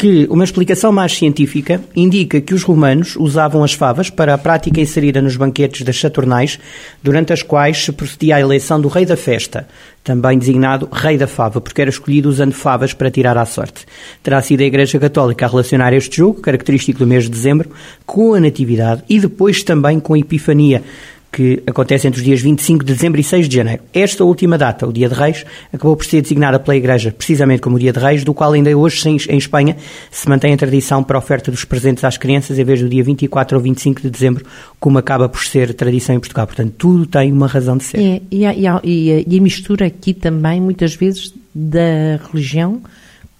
que 0.00 0.26
uma 0.30 0.44
explicação 0.44 0.90
mais 0.90 1.12
científica 1.12 1.78
indica 1.94 2.40
que 2.40 2.54
os 2.54 2.62
romanos 2.62 3.16
usavam 3.16 3.62
as 3.62 3.74
favas 3.74 4.08
para 4.08 4.32
a 4.32 4.38
prática 4.38 4.80
inserida 4.80 5.20
nos 5.20 5.36
banquetes 5.36 5.82
das 5.82 6.00
Saturnais, 6.00 6.58
durante 7.02 7.34
as 7.34 7.42
quais 7.42 7.84
se 7.84 7.92
procedia 7.92 8.36
à 8.36 8.40
eleição 8.40 8.80
do 8.80 8.88
rei 8.88 9.04
da 9.04 9.14
festa, 9.14 9.68
também 10.02 10.38
designado 10.38 10.88
rei 10.90 11.18
da 11.18 11.26
fava, 11.26 11.60
porque 11.60 11.82
era 11.82 11.90
escolhido 11.90 12.30
usando 12.30 12.54
favas 12.54 12.94
para 12.94 13.10
tirar 13.10 13.36
à 13.36 13.44
sorte. 13.44 13.84
Terá 14.22 14.40
sido 14.40 14.62
a 14.62 14.64
Igreja 14.64 14.98
Católica 14.98 15.44
a 15.44 15.48
relacionar 15.50 15.92
este 15.92 16.16
jogo, 16.16 16.40
característico 16.40 17.00
do 17.00 17.06
mês 17.06 17.24
de 17.24 17.30
dezembro, 17.30 17.68
com 18.06 18.32
a 18.32 18.40
Natividade 18.40 19.04
e 19.06 19.20
depois 19.20 19.62
também 19.62 20.00
com 20.00 20.14
a 20.14 20.18
Epifania, 20.18 20.82
que 21.32 21.62
acontece 21.66 22.08
entre 22.08 22.18
os 22.18 22.24
dias 22.24 22.40
25 22.40 22.84
de 22.84 22.92
dezembro 22.92 23.20
e 23.20 23.24
6 23.24 23.48
de 23.48 23.56
janeiro. 23.56 23.82
Esta 23.94 24.24
última 24.24 24.58
data, 24.58 24.86
o 24.86 24.92
Dia 24.92 25.08
de 25.08 25.14
Reis, 25.14 25.44
acabou 25.72 25.96
por 25.96 26.04
ser 26.04 26.22
designada 26.22 26.58
pela 26.58 26.76
Igreja 26.76 27.12
precisamente 27.12 27.60
como 27.60 27.76
o 27.76 27.78
Dia 27.78 27.92
de 27.92 27.98
Reis, 27.98 28.24
do 28.24 28.34
qual 28.34 28.52
ainda 28.52 28.76
hoje 28.76 29.08
em 29.08 29.38
Espanha 29.38 29.76
se 30.10 30.28
mantém 30.28 30.52
a 30.52 30.56
tradição 30.56 31.02
para 31.04 31.16
a 31.16 31.20
oferta 31.20 31.50
dos 31.50 31.64
presentes 31.64 32.02
às 32.04 32.16
crianças 32.16 32.58
em 32.58 32.64
vez 32.64 32.80
do 32.80 32.88
dia 32.88 33.04
24 33.04 33.56
ou 33.56 33.62
25 33.62 34.02
de 34.02 34.10
dezembro, 34.10 34.44
como 34.78 34.98
acaba 34.98 35.28
por 35.28 35.44
ser 35.44 35.72
tradição 35.74 36.14
em 36.14 36.20
Portugal. 36.20 36.46
Portanto, 36.46 36.74
tudo 36.76 37.06
tem 37.06 37.32
uma 37.32 37.46
razão 37.46 37.76
de 37.76 37.84
ser. 37.84 37.98
É, 37.98 38.22
e, 38.30 38.44
a, 38.44 38.54
e, 38.54 38.66
a, 38.66 38.80
e 38.84 39.38
a 39.38 39.42
mistura 39.42 39.86
aqui 39.86 40.12
também, 40.12 40.60
muitas 40.60 40.94
vezes, 40.94 41.32
da 41.54 42.18
religião 42.30 42.82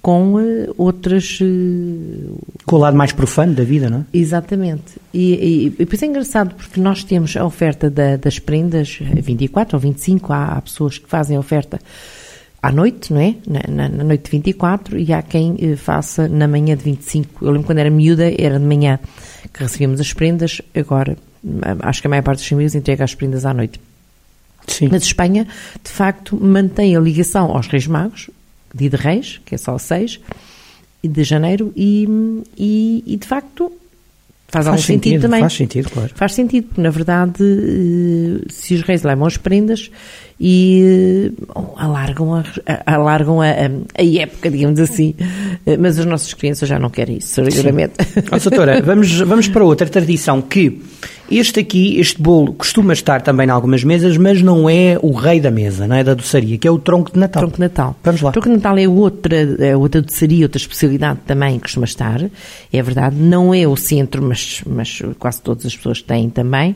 com 0.02 0.34
uh, 0.34 0.74
outras. 0.76 1.38
Uh, 1.40 2.38
com 2.64 2.76
o 2.76 2.78
lado 2.78 2.96
mais 2.96 3.12
profano 3.12 3.54
da 3.54 3.64
vida, 3.64 3.90
não 3.90 3.98
é? 3.98 4.04
Exatamente. 4.12 4.94
E, 5.12 5.34
e, 5.34 5.66
e 5.66 5.70
depois 5.70 6.02
é 6.02 6.06
engraçado 6.06 6.54
porque 6.54 6.80
nós 6.80 7.04
temos 7.04 7.36
a 7.36 7.44
oferta 7.44 7.90
da, 7.90 8.16
das 8.16 8.38
prendas, 8.38 8.98
24 9.00 9.76
ou 9.76 9.80
25, 9.80 10.32
há, 10.32 10.56
há, 10.56 10.60
pessoas 10.60 10.98
que 10.98 11.08
fazem 11.08 11.36
a 11.36 11.40
oferta 11.40 11.78
à 12.62 12.72
noite, 12.72 13.12
não 13.12 13.20
é? 13.20 13.34
Na, 13.46 13.60
na, 13.68 13.88
na 13.88 14.04
noite 14.04 14.24
de 14.24 14.30
24 14.30 14.98
e 14.98 15.12
há 15.12 15.22
quem 15.22 15.52
uh, 15.52 15.76
faça 15.76 16.28
na 16.28 16.48
manhã 16.48 16.76
de 16.76 16.84
25. 16.84 17.44
Eu 17.44 17.50
lembro 17.50 17.66
quando 17.66 17.78
era 17.78 17.90
miúda, 17.90 18.30
era 18.38 18.58
de 18.58 18.64
manhã 18.64 18.98
que 19.52 19.62
recebíamos 19.62 20.00
as 20.00 20.12
prendas, 20.12 20.62
agora 20.74 21.16
acho 21.80 22.00
que 22.00 22.06
a 22.06 22.10
maior 22.10 22.22
parte 22.22 22.38
das 22.38 22.48
famílias 22.48 22.74
entrega 22.74 23.04
as 23.04 23.14
prendas 23.14 23.44
à 23.44 23.52
noite. 23.52 23.80
Sim. 24.66 24.88
Mas 24.90 25.02
Espanha, 25.02 25.46
de 25.82 25.90
facto, 25.90 26.38
mantém 26.40 26.96
a 26.96 27.00
ligação 27.00 27.50
aos 27.50 27.66
Reis 27.66 27.86
Magos, 27.86 28.30
dia 28.74 28.90
de 28.90 28.96
Reis, 28.96 29.40
que 29.44 29.54
é 29.54 29.58
só 29.58 29.76
6 29.76 30.20
de 31.02 31.24
janeiro, 31.24 31.72
e, 31.74 32.06
e, 32.56 33.02
e 33.06 33.16
de 33.16 33.26
facto 33.26 33.72
faz, 34.50 34.64
faz 34.64 34.66
algum 34.66 34.78
sentido, 34.78 35.02
sentido, 35.04 35.22
também. 35.22 35.40
Faz 35.40 35.52
sentido, 35.54 35.90
claro. 35.90 36.10
Faz 36.14 36.34
sentido, 36.34 36.66
porque 36.66 36.80
na 36.80 36.90
verdade, 36.90 37.42
eh, 37.42 38.46
se 38.48 38.74
os 38.74 38.82
reis 38.82 39.02
levam 39.02 39.26
as 39.26 39.36
prendas 39.36 39.90
e 40.38 41.32
eh, 41.38 41.56
alargam, 41.76 42.34
a, 42.34 42.44
alargam 42.84 43.40
a, 43.40 43.46
a, 43.46 44.04
época, 44.04 44.50
digamos 44.50 44.80
assim, 44.80 45.14
eh, 45.66 45.76
mas 45.76 45.98
as 45.98 46.04
nossas 46.04 46.34
crianças 46.34 46.68
já 46.68 46.78
não 46.78 46.90
querem 46.90 47.18
isso, 47.18 47.42
seguramente. 47.42 47.94
Oh, 48.30 48.38
doutora, 48.38 48.82
vamos, 48.84 49.20
vamos 49.20 49.48
para 49.48 49.64
outra 49.64 49.88
tradição 49.88 50.42
que 50.42 50.82
este 51.30 51.60
aqui, 51.60 51.98
este 52.00 52.20
bolo, 52.20 52.52
costuma 52.52 52.92
estar 52.92 53.22
também 53.22 53.46
em 53.46 53.50
algumas 53.50 53.84
mesas, 53.84 54.16
mas 54.16 54.42
não 54.42 54.68
é 54.68 54.98
o 55.00 55.12
rei 55.12 55.40
da 55.40 55.50
mesa, 55.50 55.86
não 55.86 55.96
é 55.96 56.02
da 56.02 56.14
doçaria, 56.14 56.58
que 56.58 56.66
é 56.66 56.70
o 56.70 56.78
tronco 56.78 57.12
de 57.12 57.18
Natal. 57.18 57.42
Tronco 57.42 57.56
de 57.56 57.60
Natal. 57.62 57.96
Vamos 58.02 58.20
lá. 58.20 58.30
O 58.30 58.32
tronco 58.32 58.48
de 58.48 58.56
Natal 58.56 58.78
é 58.78 58.88
outra, 58.88 59.36
é 59.58 59.76
outra 59.76 60.02
doçaria, 60.02 60.44
outra 60.44 60.58
especialidade 60.58 61.20
também 61.26 61.56
que 61.56 61.62
costuma 61.62 61.84
estar, 61.84 62.20
é 62.72 62.82
verdade, 62.82 63.16
não 63.16 63.54
é 63.54 63.66
o 63.66 63.76
centro, 63.76 64.22
mas, 64.22 64.62
mas 64.66 65.02
quase 65.18 65.40
todas 65.40 65.66
as 65.66 65.76
pessoas 65.76 66.02
têm 66.02 66.28
também. 66.28 66.74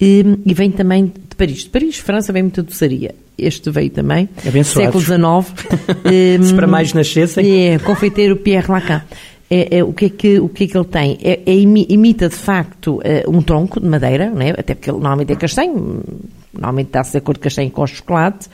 E, 0.00 0.24
e 0.46 0.54
vem 0.54 0.70
também 0.70 1.06
de 1.06 1.36
Paris. 1.36 1.64
De 1.64 1.68
Paris, 1.68 1.98
França, 1.98 2.32
vem 2.32 2.42
muita 2.42 2.62
doçaria. 2.62 3.14
Este 3.36 3.70
veio 3.70 3.90
também, 3.90 4.28
Abençoados. 4.46 5.02
século 5.02 5.44
XIX. 5.44 6.46
Se 6.48 6.54
para 6.54 6.66
mais 6.66 6.92
nascessem. 6.94 7.72
É, 7.72 7.78
confeiteiro 7.78 8.36
Pierre 8.36 8.70
Lacan 8.70 9.02
é, 9.50 9.78
é, 9.78 9.84
o, 9.84 9.92
que 9.92 10.04
é 10.04 10.08
que, 10.10 10.38
o 10.38 10.48
que 10.48 10.64
é 10.64 10.66
que 10.68 10.78
ele 10.78 10.86
tem? 10.86 11.18
É, 11.22 11.40
é 11.44 11.54
imita 11.54 12.28
de 12.28 12.36
facto 12.36 13.00
é, 13.02 13.24
um 13.26 13.42
tronco 13.42 13.80
de 13.80 13.86
madeira, 13.86 14.30
né? 14.30 14.50
até 14.56 14.76
porque 14.76 14.88
ele 14.88 14.98
normalmente 14.98 15.32
é 15.32 15.36
castanho, 15.36 16.04
normalmente 16.52 16.90
dá-se 16.92 17.18
a 17.18 17.20
cor 17.20 17.34
de 17.34 17.40
castanho 17.40 17.70
com 17.70 17.84
chocolate 17.84 18.48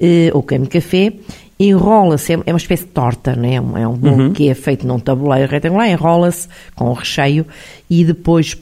é, 0.00 0.30
ou 0.34 0.42
creme 0.42 0.64
de 0.64 0.70
café, 0.70 1.12
enrola-se, 1.58 2.32
é, 2.32 2.40
é 2.46 2.52
uma 2.52 2.58
espécie 2.58 2.84
de 2.84 2.90
torta, 2.90 3.36
né? 3.36 3.54
é 3.54 3.60
um 3.60 3.94
bolo 3.94 4.24
uhum. 4.24 4.32
que 4.32 4.48
é 4.48 4.54
feito 4.54 4.84
num 4.84 4.98
tabuleiro 4.98 5.48
retangular, 5.48 5.88
enrola-se 5.88 6.48
com 6.74 6.86
o 6.86 6.92
recheio 6.94 7.46
e 7.88 8.04
depois 8.04 8.58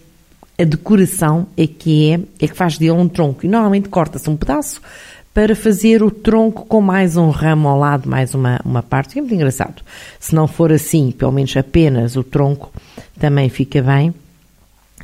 a 0.58 0.64
decoração 0.64 1.46
é 1.56 1.66
que 1.66 2.10
é, 2.10 2.44
é 2.44 2.48
que 2.48 2.54
faz 2.54 2.76
dele 2.76 2.92
um 2.92 3.08
tronco 3.08 3.46
e 3.46 3.48
normalmente 3.48 3.88
corta-se 3.88 4.28
um 4.28 4.36
pedaço 4.36 4.82
para 5.34 5.56
fazer 5.56 6.02
o 6.02 6.10
tronco 6.10 6.66
com 6.66 6.80
mais 6.80 7.16
um 7.16 7.30
ramo 7.30 7.68
ao 7.68 7.78
lado, 7.78 8.08
mais 8.08 8.34
uma, 8.34 8.60
uma 8.64 8.82
parte. 8.82 9.18
É 9.18 9.22
muito 9.22 9.34
engraçado. 9.34 9.82
Se 10.20 10.34
não 10.34 10.46
for 10.46 10.72
assim, 10.72 11.10
pelo 11.10 11.32
menos 11.32 11.56
apenas 11.56 12.16
o 12.16 12.22
tronco, 12.22 12.72
também 13.18 13.48
fica 13.48 13.82
bem. 13.82 14.14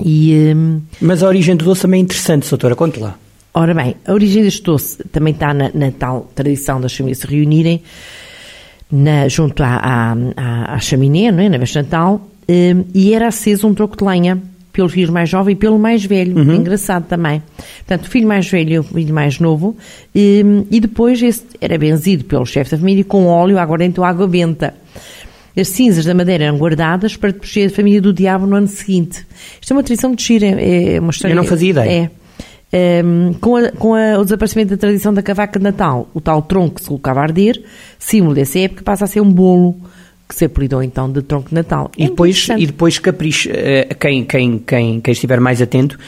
E, 0.05 0.53
hum, 0.55 0.83
Mas 1.01 1.23
a 1.23 1.29
origem 1.29 1.57
do 1.57 1.65
doce 1.65 1.83
também 1.83 2.01
é 2.01 2.03
interessante, 2.03 2.49
doutora, 2.49 2.77
conte 2.77 3.01
lá. 3.01 3.17
Ora 3.55 3.75
bem, 3.75 3.97
a 4.07 4.13
origem 4.13 4.43
deste 4.43 4.63
doce 4.63 5.03
também 5.05 5.33
está 5.33 5.53
na, 5.53 5.71
na 5.75 5.91
tal 5.91 6.31
tradição 6.35 6.81
das 6.81 6.95
famílias 6.95 7.19
se 7.19 7.27
reunirem 7.27 7.83
na, 8.93 9.29
junto 9.29 9.63
à, 9.63 10.15
à, 10.37 10.75
à, 10.75 10.79
chaminé, 10.79 11.33
não 11.33 11.43
é? 11.43 11.49
na 11.49 11.59
vez 11.59 11.75
Natal, 11.75 12.21
um, 12.49 12.85
e 12.95 13.13
era 13.13 13.29
aceso 13.29 13.67
um 13.67 13.75
tronco 13.75 13.97
de 13.97 14.05
lenha 14.05 14.41
pelo 14.79 14.89
filho 14.89 15.13
mais 15.13 15.29
jovem 15.29 15.55
e 15.55 15.57
pelo 15.57 15.77
mais 15.77 16.05
velho. 16.05 16.39
Uhum. 16.39 16.55
Engraçado 16.55 17.05
também. 17.09 17.43
Portanto, 17.79 18.07
o 18.07 18.09
filho 18.09 18.29
mais 18.29 18.49
velho 18.49 18.73
e 18.75 18.79
o 18.79 18.83
filho 18.85 19.13
mais 19.13 19.41
novo. 19.41 19.77
E, 20.15 20.45
e 20.71 20.79
depois 20.79 21.21
esse 21.21 21.43
era 21.61 21.77
benzido 21.77 22.23
pelo 22.23 22.47
chefe 22.47 22.71
da 22.71 22.79
família 22.79 23.03
com 23.03 23.27
óleo, 23.27 23.59
agora 23.59 23.85
então 23.85 24.05
água 24.05 24.29
benta. 24.29 24.73
As 25.59 25.67
cinzas 25.67 26.05
da 26.05 26.15
madeira 26.15 26.45
eram 26.45 26.59
guardadas 26.59 27.17
para 27.17 27.33
proteger 27.33 27.69
a 27.69 27.75
família 27.75 28.01
do 28.01 28.13
diabo 28.13 28.47
no 28.47 28.55
ano 28.55 28.69
seguinte. 28.69 29.27
Isto 29.61 29.73
é 29.73 29.77
uma 29.77 29.83
tradição 29.83 30.15
de 30.15 30.23
gira, 30.23 30.47
é 30.47 31.01
uma 31.01 31.11
história... 31.11 31.33
Eu 31.33 31.37
não 31.37 31.45
fazia 31.45 31.71
ideia. 31.71 32.13
É. 32.73 33.03
Um, 33.05 33.33
com, 33.33 33.57
a, 33.57 33.73
com 33.73 33.95
a, 33.95 34.17
o 34.21 34.23
desaparecimento 34.23 34.71
da 34.71 34.77
tradição 34.77 35.13
da 35.13 35.23
cavaca 35.23 35.59
de 35.59 35.65
Natal, 35.65 36.09
o 36.15 36.21
tal 36.21 36.41
tronco 36.43 36.77
que 36.77 36.83
se 36.83 36.87
colocava 36.87 37.19
a 37.19 37.25
arder, 37.25 37.61
símbolo 37.99 38.37
dessa 38.37 38.61
época, 38.61 38.85
passa 38.85 39.07
a 39.07 39.09
ser 39.09 39.21
um 39.21 39.33
bolo 39.33 39.75
que 40.29 40.35
se 40.35 40.45
apelidou 40.45 40.83
então 40.83 41.11
de 41.11 41.23
tronco 41.23 41.49
de 41.49 41.55
Natal. 41.55 41.91
E, 41.97 42.05
é 42.05 42.09
depois, 42.09 42.49
e 42.57 42.67
depois 42.67 42.99
capricha, 42.99 43.51
eh, 43.51 43.97
quem, 43.99 44.25
quem, 44.25 44.59
quem, 44.59 45.01
quem 45.01 45.13
estiver 45.13 45.41
mais 45.41 45.63
atento, 45.63 45.99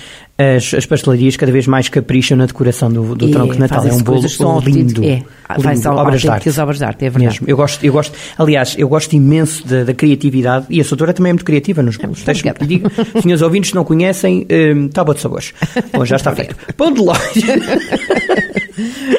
as, 0.40 0.74
as 0.74 0.86
pastelarias 0.86 1.36
cada 1.36 1.52
vez 1.52 1.66
mais 1.66 1.88
capricham 1.88 2.36
na 2.36 2.46
decoração 2.46 2.90
do, 2.90 3.14
do 3.14 3.30
tronco 3.30 3.54
de 3.54 3.60
Natal. 3.60 3.86
É 3.86 3.92
um 3.92 4.02
bolo 4.02 4.60
lindo. 4.60 5.04
É, 5.04 5.22
faz 5.60 5.84
obras 5.84 6.20
de 6.20 6.28
arte. 6.28 6.60
obras 6.60 6.78
de 6.78 6.84
arte, 6.84 7.04
é 7.04 7.10
verdade. 7.10 7.40
Mesmo. 7.40 7.48
Eu 7.48 7.56
gosto, 7.56 7.84
eu 7.84 7.92
gosto, 7.92 8.16
aliás, 8.38 8.74
eu 8.78 8.88
gosto 8.88 9.14
imenso 9.14 9.66
da, 9.66 9.84
da 9.84 9.94
criatividade 9.94 10.66
e 10.70 10.80
a 10.80 10.84
Soutora 10.84 11.12
também 11.12 11.30
é 11.30 11.32
muito 11.34 11.44
criativa 11.44 11.82
nos 11.82 11.96
bolos. 11.96 12.22
Deixa-me 12.22 12.54
que 12.54 12.66
diga, 12.66 12.90
senhores 13.20 13.42
ouvintes 13.42 13.72
não 13.72 13.84
conhecem, 13.84 14.46
um, 14.74 14.88
tábua 14.88 15.14
de 15.14 15.20
sabores. 15.20 15.52
Bom, 15.92 16.04
já 16.04 16.16
está 16.16 16.34
feito. 16.34 16.56
Pão 16.74 16.92
de 16.92 17.00
loja. 17.00 17.20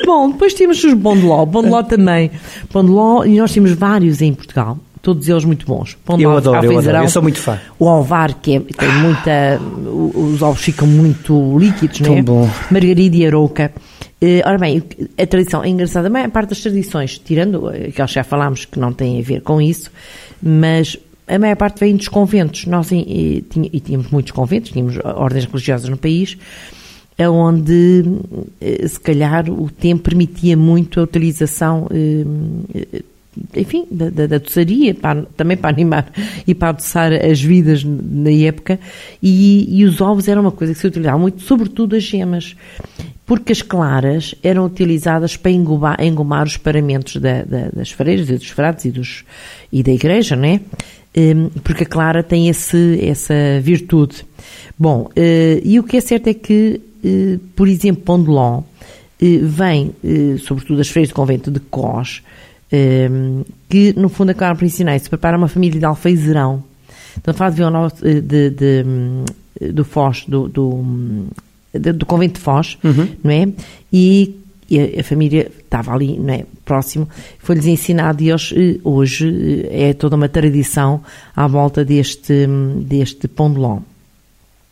Bom, 0.05 0.31
depois 0.31 0.55
temos 0.55 0.83
os 0.83 0.93
bom 0.95 1.15
de 1.15 1.23
ló. 1.23 1.45
Bom 1.45 1.61
de 1.61 1.69
ló 1.69 1.83
também. 1.83 2.31
Bom 2.73 2.83
de 2.83 2.89
ló, 2.89 3.23
e 3.23 3.37
nós 3.37 3.53
temos 3.53 3.71
vários 3.71 4.21
em 4.21 4.33
Portugal 4.33 4.79
todos 5.01 5.27
eles 5.27 5.43
muito 5.43 5.65
bons. 5.65 5.97
Pão 6.05 6.19
eu 6.19 6.37
adoro, 6.37 6.65
eu 6.65 6.77
adoro, 6.77 6.97
eu 6.97 7.09
sou 7.09 7.21
muito 7.21 7.39
fã. 7.39 7.59
O 7.79 7.87
alvar, 7.87 8.35
que 8.35 8.55
é, 8.55 8.59
tem 8.59 8.91
muita... 9.01 9.59
Os 10.13 10.41
ovos 10.41 10.61
ficam 10.61 10.87
muito 10.87 11.57
líquidos, 11.57 11.99
Tão 11.99 12.11
não 12.11 12.17
é? 12.17 12.21
bom. 12.21 12.49
Margarida 12.69 13.15
e 13.15 13.25
arouca. 13.25 13.71
Uh, 14.21 14.45
ora 14.45 14.59
bem, 14.59 14.83
a 15.17 15.25
tradição 15.25 15.63
é 15.63 15.69
engraçada, 15.69 16.07
a 16.07 16.11
maior 16.11 16.29
parte 16.29 16.49
das 16.49 16.59
tradições, 16.59 17.17
tirando 17.17 17.67
aquelas 17.67 18.11
que 18.11 18.15
já 18.15 18.23
falámos 18.23 18.65
que 18.65 18.77
não 18.77 18.93
têm 18.93 19.19
a 19.19 19.23
ver 19.23 19.41
com 19.41 19.59
isso, 19.59 19.89
mas 20.41 20.95
a 21.27 21.39
maior 21.39 21.55
parte 21.55 21.79
vem 21.79 21.95
dos 21.95 22.07
conventos. 22.07 22.67
Nós 22.67 22.91
e, 22.91 23.43
e 23.73 23.79
tínhamos 23.79 24.11
muitos 24.11 24.31
conventos, 24.31 24.71
tínhamos 24.71 24.97
ordens 25.03 25.45
religiosas 25.45 25.89
no 25.89 25.97
país, 25.97 26.37
onde 27.19 28.03
eh, 28.59 28.87
se 28.87 28.99
calhar 28.99 29.49
o 29.49 29.69
tempo 29.69 30.03
permitia 30.03 30.57
muito 30.57 30.99
a 30.99 31.03
utilização 31.03 31.87
eh, 31.91 33.03
enfim, 33.55 33.85
da, 33.91 34.09
da, 34.09 34.27
da 34.27 34.37
doçaria, 34.37 34.93
para, 34.93 35.23
também 35.35 35.57
para 35.57 35.69
animar 35.69 36.11
e 36.47 36.53
para 36.53 36.69
adoçar 36.69 37.11
as 37.13 37.41
vidas 37.41 37.83
na 37.83 38.31
época, 38.31 38.79
e, 39.21 39.67
e, 39.79 39.85
os 39.85 40.01
ovos 40.01 40.27
eram 40.27 40.41
uma 40.41 40.51
coisa 40.51 40.73
que 40.73 40.79
se 40.79 40.87
utilizava 40.87 41.17
muito, 41.17 41.41
sobretudo 41.41 41.95
as 41.95 42.03
gemas, 42.03 42.55
porque 43.25 43.51
as 43.51 43.61
claras 43.61 44.35
eram 44.43 44.65
utilizadas 44.65 45.37
para 45.37 45.51
engomar, 45.51 46.01
engomar 46.03 46.45
os 46.45 46.57
paramentos 46.57 47.15
da, 47.17 47.43
da, 47.43 47.69
das 47.69 47.91
freiras 47.91 48.29
e 48.29 48.33
dos 48.33 48.49
frades 48.49 48.85
e, 48.85 48.91
dos, 48.91 49.23
e 49.71 49.83
da 49.83 49.91
igreja, 49.91 50.35
não 50.35 50.45
é? 50.45 50.61
Hum, 51.15 51.49
porque 51.63 51.83
a 51.83 51.85
clara 51.85 52.23
tem 52.23 52.47
esse, 52.47 52.99
essa 53.03 53.33
virtude. 53.61 54.25
Bom, 54.79 55.09
eh, 55.15 55.61
e 55.63 55.77
o 55.79 55.83
que 55.83 55.97
é 55.97 56.01
certo 56.01 56.27
é 56.27 56.33
que, 56.33 56.81
eh, 57.03 57.37
por 57.55 57.67
exemplo, 57.67 58.01
Pão 58.03 58.23
de 58.23 58.29
Ló 58.29 58.63
eh, 59.21 59.39
vem, 59.41 59.93
sobretudo 60.39 60.79
as 60.79 60.87
freiras 60.87 61.09
do 61.09 61.15
convento 61.15 61.51
de 61.51 61.59
Ehm, 61.59 62.23
que 63.69 63.93
no 63.97 64.09
fundo 64.09 64.31
acabaram 64.31 64.57
por 64.57 64.65
ensinar 64.65 64.97
se 64.99 65.09
prepara 65.09 65.37
uma 65.37 65.47
família 65.47 65.79
de 65.79 65.85
alfeizerão. 65.85 66.63
Então 67.17 67.33
fala 67.33 67.51
de, 67.51 67.61
de, 68.01 68.21
de, 68.21 68.49
de, 68.49 68.83
hum, 68.87 69.25
do 69.73 69.83
Foz, 69.83 70.23
do, 70.27 70.47
do, 70.47 70.83
do 71.73 72.05
convento 72.05 72.35
de 72.35 72.39
Foz, 72.39 72.77
uhum. 72.83 73.07
não 73.23 73.31
é? 73.31 73.47
E, 73.91 74.35
e 74.69 74.99
a, 74.99 75.03
família 75.03 75.51
estava 75.59 75.93
ali, 75.93 76.17
não 76.17 76.33
é? 76.33 76.45
Próximo, 76.63 77.09
foi-lhes 77.39 77.65
ensinado 77.65 78.23
e 78.23 78.29
eles, 78.29 78.53
eh, 78.55 78.79
hoje 78.83 79.67
eh, 79.69 79.89
é 79.89 79.93
toda 79.93 80.15
uma 80.15 80.29
tradição 80.29 81.01
à 81.35 81.45
volta 81.47 81.83
deste, 81.83 82.47
hum, 82.47 82.81
deste 82.85 83.27
pão 83.27 83.51
de 83.51 83.59
ló. 83.59 83.79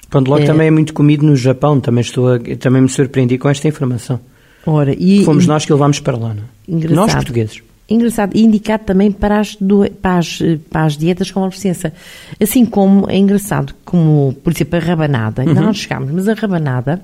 Pão 0.10 0.24
de 0.24 0.30
ló 0.30 0.38
é, 0.38 0.46
também 0.46 0.68
é 0.68 0.72
muito 0.72 0.94
comido 0.94 1.26
no 1.26 1.36
Japão, 1.36 1.82
também, 1.82 2.02
estou 2.02 2.34
a, 2.34 2.40
também 2.58 2.82
me 2.82 2.90
surpreendi 2.90 3.38
com 3.38 3.50
esta 3.50 3.68
informação. 3.68 4.20
Ora, 4.66 4.96
e, 4.98 5.24
Fomos 5.26 5.46
nós 5.46 5.66
que 5.66 5.74
levámos 5.74 6.00
para 6.00 6.18
lá, 6.18 6.34
não 6.34 6.44
é? 6.44 6.46
Engraçado. 6.68 6.96
Nós 6.96 7.16
portugueses 7.16 7.62
engraçado, 7.90 8.36
e 8.36 8.44
indicado 8.44 8.84
também 8.86 9.12
para 9.12 9.40
as, 9.40 9.58
para 10.02 10.18
as, 10.18 10.40
para 10.70 10.84
as 10.86 10.98
dietas 10.98 11.32
com 11.32 11.46
licença. 11.46 11.94
Assim 12.42 12.66
como 12.66 13.10
é 13.10 13.18
engraçado, 13.18 13.74
como, 13.84 14.36
por 14.44 14.54
exemplo, 14.54 14.78
a 14.78 14.80
rabanada, 14.80 15.42
ainda 15.42 15.60
uhum. 15.60 15.68
não 15.68 15.74
chegámos, 15.74 16.12
mas 16.12 16.28
a 16.28 16.34
rabanada 16.34 17.02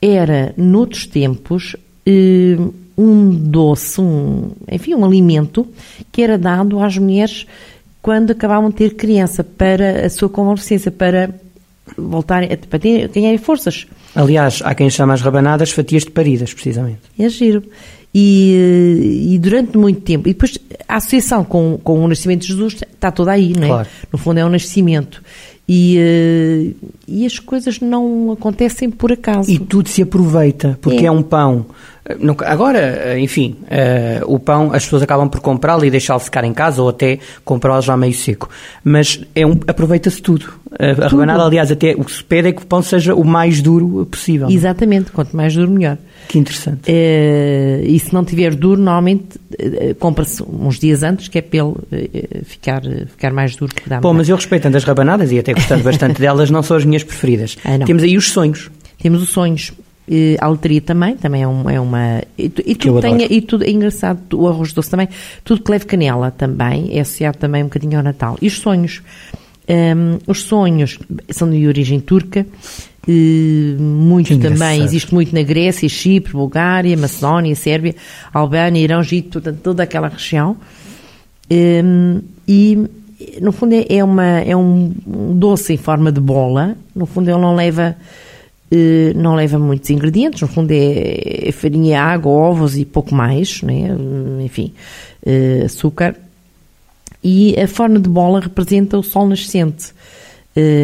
era, 0.00 0.54
noutros 0.56 1.06
tempos, 1.06 1.76
eh, 2.06 2.56
um 2.96 3.30
doce, 3.30 4.00
um, 4.00 4.50
enfim, 4.70 4.94
um 4.94 5.04
alimento 5.04 5.66
que 6.10 6.22
era 6.22 6.36
dado 6.36 6.80
às 6.80 6.98
mulheres 6.98 7.46
quando 8.02 8.32
acabavam 8.32 8.70
de 8.70 8.76
ter 8.76 8.94
criança 8.94 9.44
para 9.44 10.06
a 10.06 10.10
sua 10.10 10.28
convalescência, 10.28 10.90
para 10.90 11.30
voltarem, 11.96 12.48
para 12.56 12.78
ter, 12.78 13.08
ganharem 13.08 13.38
forças. 13.38 13.86
Aliás, 14.14 14.60
há 14.64 14.74
quem 14.74 14.90
chama 14.90 15.14
as 15.14 15.20
rabanadas 15.20 15.70
fatias 15.70 16.04
de 16.04 16.10
paridas, 16.10 16.52
precisamente. 16.52 17.00
É 17.18 17.28
giro. 17.28 17.62
E, 18.14 19.28
e, 19.32 19.38
durante 19.38 19.76
muito 19.76 20.00
tempo, 20.00 20.28
e 20.28 20.32
depois 20.32 20.58
a 20.88 20.96
associação 20.96 21.44
com, 21.44 21.78
com 21.82 22.04
o 22.04 22.08
nascimento 22.08 22.40
de 22.40 22.48
Jesus 22.48 22.74
está 22.74 23.10
toda 23.10 23.32
aí, 23.32 23.52
não 23.52 23.64
é? 23.64 23.68
Claro. 23.68 23.88
No 24.10 24.18
fundo 24.18 24.40
é 24.40 24.44
um 24.44 24.48
nascimento. 24.48 25.22
E, 25.68 25.98
eh, 25.98 26.86
e 27.06 27.26
as 27.26 27.38
coisas 27.38 27.78
não 27.78 28.32
acontecem 28.32 28.90
por 28.90 29.12
acaso. 29.12 29.50
E 29.50 29.58
tudo 29.58 29.90
se 29.90 30.00
aproveita, 30.00 30.78
porque 30.80 31.04
é, 31.04 31.08
é 31.08 31.10
um 31.10 31.22
pão. 31.22 31.66
Agora, 32.46 33.18
enfim, 33.18 33.56
uh, 33.64 34.32
o 34.32 34.38
pão 34.38 34.72
as 34.72 34.84
pessoas 34.84 35.02
acabam 35.02 35.28
por 35.28 35.40
comprá-lo 35.40 35.84
e 35.84 35.90
deixá-lo 35.90 36.20
ficar 36.20 36.42
em 36.42 36.54
casa 36.54 36.80
ou 36.80 36.88
até 36.88 37.18
comprá-lo 37.44 37.82
já 37.82 37.96
meio 37.96 38.14
seco. 38.14 38.48
Mas 38.82 39.20
é 39.34 39.46
um, 39.46 39.58
aproveita-se 39.66 40.22
tudo. 40.22 40.46
A, 40.78 41.04
a 41.04 41.08
rebanada, 41.08 41.44
aliás, 41.44 41.70
até 41.70 41.92
o 41.92 42.04
que 42.04 42.12
se 42.12 42.24
pede 42.24 42.48
é 42.48 42.52
que 42.52 42.62
o 42.62 42.66
pão 42.66 42.80
seja 42.80 43.14
o 43.14 43.24
mais 43.24 43.60
duro 43.60 44.06
possível. 44.06 44.48
Exatamente, 44.48 45.12
quanto 45.12 45.36
mais 45.36 45.54
duro, 45.54 45.70
melhor. 45.70 45.98
Que 46.28 46.38
interessante. 46.38 46.90
Uh, 46.90 47.84
e 47.84 47.98
se 47.98 48.12
não 48.14 48.24
tiver 48.24 48.54
duro, 48.54 48.80
normalmente 48.80 49.36
uh, 49.36 49.94
compra-se 49.98 50.42
uns 50.42 50.78
dias 50.78 51.02
antes, 51.02 51.28
que 51.28 51.38
é 51.38 51.44
ele 51.52 51.62
uh, 51.62 52.44
ficar, 52.44 52.80
ficar 53.06 53.32
mais 53.32 53.54
duro 53.54 53.74
que 53.74 53.88
dá. 53.88 54.00
Bom, 54.00 54.14
mas 54.14 54.28
eu 54.30 54.36
respeitando 54.36 54.76
as 54.78 54.84
rabanadas 54.84 55.30
e 55.30 55.38
até 55.38 55.52
gostando 55.52 55.84
bastante 55.84 56.20
delas, 56.20 56.50
não 56.50 56.62
são 56.62 56.76
as 56.76 56.84
minhas 56.86 57.04
preferidas. 57.04 57.58
Ah, 57.64 57.78
Temos 57.84 58.02
aí 58.02 58.16
os 58.16 58.30
sonhos. 58.30 58.70
Temos 59.00 59.22
os 59.22 59.28
sonhos. 59.28 59.72
A 60.40 60.46
loteria 60.48 60.80
também, 60.80 61.16
também 61.16 61.42
é, 61.42 61.48
um, 61.48 61.68
é 61.68 61.80
uma. 61.80 62.22
E, 62.36 62.50
e 62.64 62.74
tudo 62.74 63.00
tem, 63.00 63.20
e 63.30 63.40
tudo 63.40 63.64
é 63.64 63.70
engraçado, 63.70 64.20
o 64.38 64.48
arroz 64.48 64.72
doce 64.72 64.90
também, 64.90 65.08
tudo 65.44 65.62
que 65.62 65.70
leve 65.70 65.86
canela 65.86 66.30
também, 66.30 66.88
é 66.92 67.00
associado 67.00 67.38
também 67.38 67.62
um 67.62 67.66
bocadinho 67.66 67.98
ao 67.98 68.02
Natal. 68.02 68.38
E 68.40 68.46
os 68.46 68.58
sonhos? 68.58 69.02
Um, 69.68 70.18
os 70.26 70.42
sonhos 70.42 70.98
são 71.28 71.50
de 71.50 71.66
origem 71.66 72.00
turca, 72.00 72.46
muito 73.78 74.28
que 74.28 74.38
também, 74.38 74.82
existe 74.82 75.12
muito 75.14 75.34
na 75.34 75.42
Grécia, 75.42 75.88
Chipre, 75.88 76.32
Bulgária, 76.32 76.96
Macedónia, 76.96 77.54
Sérvia, 77.54 77.94
Albânia, 78.32 78.80
Irão, 78.80 79.00
Egito, 79.00 79.40
toda, 79.40 79.52
toda 79.52 79.82
aquela 79.82 80.08
região. 80.08 80.56
Um, 81.50 82.20
e, 82.46 82.78
no 83.40 83.52
fundo, 83.52 83.74
é, 83.74 83.86
é, 83.88 84.04
uma, 84.04 84.40
é 84.40 84.54
um 84.54 84.92
doce 85.34 85.72
em 85.72 85.78
forma 85.78 86.12
de 86.12 86.20
bola. 86.20 86.76
No 86.94 87.06
fundo, 87.06 87.30
ele 87.30 87.40
não 87.40 87.54
leva, 87.54 87.96
uh, 87.96 88.27
não 89.14 89.34
leva 89.34 89.58
muitos 89.58 89.88
ingredientes. 89.90 90.40
No 90.42 90.48
fundo, 90.48 90.70
é, 90.72 91.48
é 91.48 91.52
farinha, 91.52 92.02
água, 92.02 92.30
ovos 92.30 92.76
e 92.76 92.84
pouco 92.84 93.14
mais, 93.14 93.62
né? 93.62 93.88
enfim, 94.44 94.72
uh, 95.26 95.64
açúcar. 95.64 96.16
E 97.22 97.58
a 97.58 97.66
forma 97.66 97.98
de 97.98 98.08
bola 98.08 98.40
representa 98.40 98.98
o 98.98 99.02
sol 99.02 99.26
nascente 99.26 99.92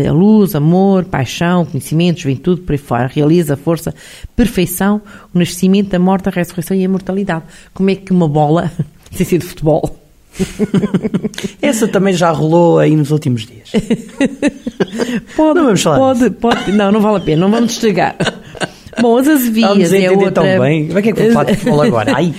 a 0.08 0.12
luz, 0.12 0.54
amor, 0.54 1.04
paixão, 1.04 1.64
conhecimento, 1.64 2.20
juventude, 2.20 2.60
por 2.60 2.72
aí 2.72 2.78
fora. 2.78 3.06
Realiza 3.12 3.56
força, 3.56 3.94
perfeição, 4.36 5.00
o 5.34 5.38
nascimento, 5.38 5.94
a 5.94 5.98
morte, 5.98 6.28
a 6.28 6.32
ressurreição 6.32 6.76
e 6.76 6.80
a 6.80 6.84
imortalidade. 6.84 7.44
Como 7.72 7.90
é 7.90 7.96
que 7.96 8.12
uma 8.12 8.28
bola, 8.28 8.70
sem 9.10 9.26
ser 9.26 9.38
de 9.38 9.46
futebol, 9.46 9.98
essa 11.62 11.86
também 11.88 12.14
já 12.14 12.30
rolou 12.30 12.78
aí 12.78 12.94
nos 12.94 13.10
últimos 13.10 13.46
dias. 13.46 13.70
pode, 15.36 15.58
não 15.58 15.64
vamos 15.66 15.82
falar 15.82 15.98
pode, 15.98 16.30
pode, 16.30 16.72
não, 16.72 16.92
não 16.92 17.00
vale 17.00 17.18
a 17.18 17.20
pena, 17.20 17.42
não 17.42 17.50
vamos 17.50 17.72
estragar. 17.72 18.16
Bom, 19.00 19.18
as 19.18 19.28
azevias 19.28 19.92
é 19.92 20.10
outra... 20.10 20.32
tão 20.32 20.44
bem. 20.60 20.86
Como 20.86 20.98
é 20.98 21.02
que 21.02 21.10
é 21.10 21.12
que 21.12 21.22
vou 21.22 21.32
falar 21.32 21.44
de 21.44 21.56
futebol 21.56 21.82
agora? 21.82 22.12
Ai. 22.14 22.32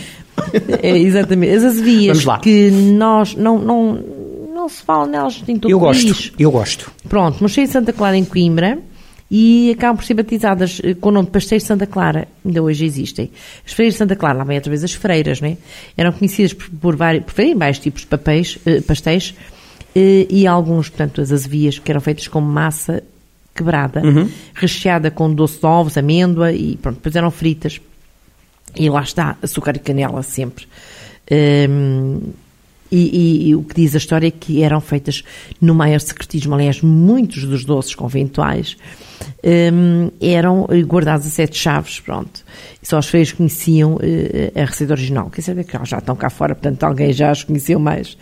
É, 0.82 0.98
exatamente. 0.98 1.54
As 1.54 1.64
azevias 1.64 2.26
que 2.42 2.72
nós 2.72 3.36
não, 3.36 3.60
não, 3.60 4.00
não 4.54 4.70
se 4.70 4.82
fala 4.84 5.06
nelas 5.06 5.44
em 5.48 5.58
todo 5.58 5.70
eu 5.70 5.78
o 5.78 5.80
gosto, 5.82 6.04
país. 6.04 6.32
Eu 6.40 6.52
gosto. 6.52 6.92
Pronto, 7.10 7.38
mas 7.42 7.52
cheio 7.52 7.68
de 7.68 7.74
Santa 7.74 7.92
Clara 7.92 8.16
em 8.16 8.24
Coimbra 8.24 8.80
e 9.30 9.72
acabam 9.72 9.98
por 9.98 10.06
ser 10.06 10.14
batizadas 10.14 10.80
eh, 10.84 10.94
com 10.94 11.10
o 11.10 11.12
nome 11.12 11.26
de 11.26 11.32
Pastéis 11.32 11.64
de 11.64 11.68
Santa 11.68 11.88
Clara, 11.88 12.28
ainda 12.46 12.62
hoje 12.62 12.86
existem. 12.86 13.32
As 13.66 13.74
freiras 13.74 13.96
de 13.96 13.98
Santa 13.98 14.16
Clara, 14.16 14.38
lá 14.38 14.44
vem 14.44 14.58
outra 14.58 14.70
vez 14.70 14.84
as 14.84 14.94
freiras, 14.94 15.42
né? 15.42 15.58
Eram 15.98 16.12
conhecidas 16.12 16.54
por, 16.54 16.70
por, 16.70 16.96
vários, 16.96 17.26
por 17.26 17.34
vários 17.56 17.80
tipos 17.80 18.02
de 18.02 18.08
papéis, 18.08 18.60
eh, 18.66 18.82
pastéis 18.82 19.34
eh, 19.96 20.28
e 20.30 20.46
alguns, 20.46 20.90
portanto, 20.90 21.22
as 21.22 21.32
azevias 21.32 21.80
que 21.80 21.92
eram 21.92 22.02
feitas 22.02 22.28
com 22.28 22.40
massa 22.40 23.04
quebrada, 23.56 24.02
uhum. 24.02 24.30
recheada 24.54 25.10
com 25.10 25.34
doce 25.34 25.60
de 25.60 25.66
ovos, 25.66 25.98
amêndoa 25.98 26.52
e 26.52 26.76
pronto, 26.78 26.98
depois 26.98 27.16
eram 27.16 27.32
fritas. 27.32 27.80
E 28.76 28.90
lá 28.90 29.02
está, 29.02 29.38
açúcar 29.42 29.76
e 29.78 29.80
canela 29.80 30.22
sempre. 30.22 30.68
Um, 31.32 32.20
e, 32.92 32.98
e, 32.98 33.50
e, 33.50 33.56
o 33.56 33.64
que 33.64 33.76
diz 33.76 33.96
a 33.96 33.98
história 33.98 34.28
é 34.28 34.32
que 34.32 34.62
eram 34.62 34.80
feitas 34.80 35.24
no 35.60 35.74
maior 35.74 36.00
secretismo. 36.00 36.54
Aliás, 36.54 36.82
muitos 36.82 37.44
dos 37.44 37.66
doces 37.66 37.96
conventuais 37.96 38.78
um, 39.44 40.12
eram 40.22 40.68
guardados 40.86 41.26
a 41.26 41.30
sete 41.30 41.58
chaves, 41.58 42.00
pronto. 42.00 42.44
E 42.82 42.88
só 42.88 43.00
os 43.00 43.08
freios 43.08 43.32
conheciam 43.32 43.96
uh, 43.96 44.00
a 44.60 44.66
receita 44.66 44.94
original. 44.94 45.30
Quer 45.30 45.42
dizer 45.42 45.64
que 45.64 45.78
já 45.86 45.98
estão 45.98 46.16
cá 46.16 46.30
fora, 46.30 46.54
portanto 46.54 46.84
alguém 46.84 47.12
já 47.12 47.32
as 47.32 47.44
conheceu 47.44 47.80
mais, 47.80 48.18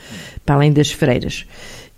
para 0.45 0.55
além 0.55 0.71
das 0.71 0.91
freiras. 0.91 1.45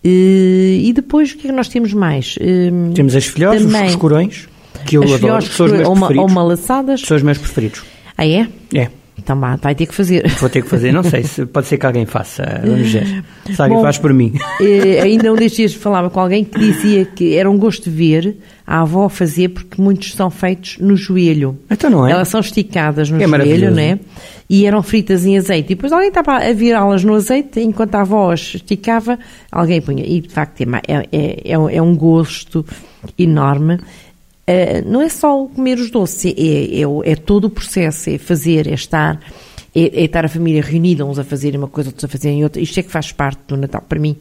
Uh, 0.04 0.08
e 0.08 0.92
depois, 0.94 1.32
o 1.32 1.38
que 1.38 1.48
é 1.48 1.50
que 1.50 1.56
nós 1.56 1.68
temos 1.68 1.94
mais? 1.94 2.36
Uh, 2.38 2.94
temos 2.94 3.16
as 3.16 3.26
filhoses, 3.26 3.66
também, 3.66 3.88
os 3.88 3.96
corões, 3.96 4.48
que 4.86 4.98
eu 4.98 5.04
adoro, 5.04 5.44
que 5.44 5.54
são 5.54 5.66
os 5.66 5.72
meus 5.72 5.88
ou, 5.88 5.96
preferidos. 5.96 6.24
Ou 6.24 6.30
malaçadas. 6.30 7.02
São 7.02 7.18
os 7.18 7.24
meus 7.24 7.38
preferidos. 7.38 7.84
Ah, 8.18 8.28
é? 8.28 8.48
É. 8.74 8.90
Então 9.18 9.40
vá, 9.40 9.56
vai 9.56 9.74
ter 9.74 9.86
que 9.86 9.96
fazer. 9.96 10.28
Vou 10.40 10.50
ter 10.50 10.62
que 10.62 10.70
fazer, 10.70 10.92
não 10.92 11.04
sei, 11.04 11.24
se, 11.24 11.46
pode 11.46 11.68
ser 11.68 11.78
que 11.78 11.86
alguém 11.86 12.06
faça, 12.06 12.44
vamos 12.64 12.92
ver. 12.92 13.24
Se 13.52 13.62
alguém 13.62 13.78
Bom, 13.78 13.84
faz 13.84 13.98
por 13.98 14.14
mim. 14.14 14.34
Eh, 14.62 15.02
ainda 15.02 15.32
um 15.32 15.36
destes 15.36 15.58
dias 15.58 15.74
falava 15.74 16.10
com 16.10 16.20
alguém 16.20 16.44
que 16.44 16.60
dizia 16.60 17.06
que 17.06 17.36
era 17.36 17.50
um 17.50 17.58
gosto 17.58 17.90
de 17.90 17.96
ver 17.96 18.38
a 18.68 18.82
avó 18.82 19.08
fazer, 19.08 19.50
porque 19.50 19.82
muitos 19.82 20.14
são 20.14 20.30
feitos 20.30 20.78
no 20.80 20.96
joelho. 20.98 21.58
Então 21.70 21.90
não 21.90 22.08
é? 22.08 22.12
Elas 22.12 22.28
são 22.28 22.40
esticadas 22.40 23.10
no 23.10 23.22
é 23.22 23.28
joelho, 23.28 23.72
não 23.72 23.80
é? 23.80 24.00
E 24.50 24.66
eram 24.66 24.84
fritas 24.84 25.26
em 25.26 25.38
azeite. 25.38 25.74
E 25.74 25.76
depois 25.76 25.92
alguém 25.92 26.10
estava 26.10 26.38
a 26.38 26.54
virá-las 26.54 27.04
no 27.04 27.16
azeite, 27.16 27.60
enquanto 27.60 27.96
a 27.96 28.02
avó 28.02 28.32
as 28.32 28.56
esticava, 28.56 29.18
alguém 29.52 29.82
punha. 29.82 30.04
E 30.06 30.22
de 30.22 30.30
facto 30.30 30.62
é, 30.62 30.66
é, 30.88 31.08
é, 31.12 31.54
é 31.54 31.82
um 31.82 31.96
gosto 31.96 32.66
enorme. 33.18 33.80
Uh, 34.48 34.88
não 34.88 35.02
é 35.02 35.10
só 35.10 35.48
comer 35.48 35.80
os 35.80 35.90
doces, 35.90 36.26
é, 36.38 36.82
é, 36.82 37.12
é, 37.12 37.16
todo 37.16 37.46
o 37.46 37.50
processo, 37.50 38.12
é 38.12 38.20
fazer, 38.20 38.68
é 38.68 38.76
estar, 38.76 39.20
é, 39.74 39.82
é, 39.82 40.04
estar 40.04 40.24
a 40.24 40.30
família 40.30 40.62
reunida, 40.62 41.04
uns 41.04 41.18
a 41.18 41.24
fazerem 41.24 41.58
uma 41.58 41.68
coisa, 41.68 41.90
outros 41.90 42.06
a 42.06 42.08
fazerem 42.08 42.44
outra. 42.44 42.62
Isto 42.62 42.80
é 42.80 42.84
que 42.84 42.92
faz 42.92 43.12
parte 43.12 43.40
do 43.48 43.58
Natal 43.58 43.84
para 43.90 44.00
mim, 44.00 44.16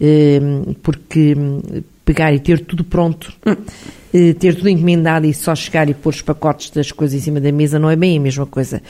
uh, 0.00 0.74
porque 0.82 1.34
hum, 1.36 1.60
pegar 2.02 2.32
e 2.32 2.40
ter 2.40 2.60
tudo 2.60 2.82
pronto, 2.82 3.30
uh, 3.46 4.34
ter 4.38 4.54
tudo 4.54 4.70
encomendado 4.70 5.26
e 5.26 5.34
só 5.34 5.54
chegar 5.54 5.86
e 5.90 5.92
pôr 5.92 6.14
os 6.14 6.22
pacotes 6.22 6.70
das 6.70 6.90
coisas 6.90 7.20
em 7.20 7.22
cima 7.22 7.38
da 7.38 7.52
mesa 7.52 7.78
não 7.78 7.90
é 7.90 7.96
bem 7.96 8.16
a 8.16 8.20
mesma 8.20 8.46
coisa. 8.46 8.80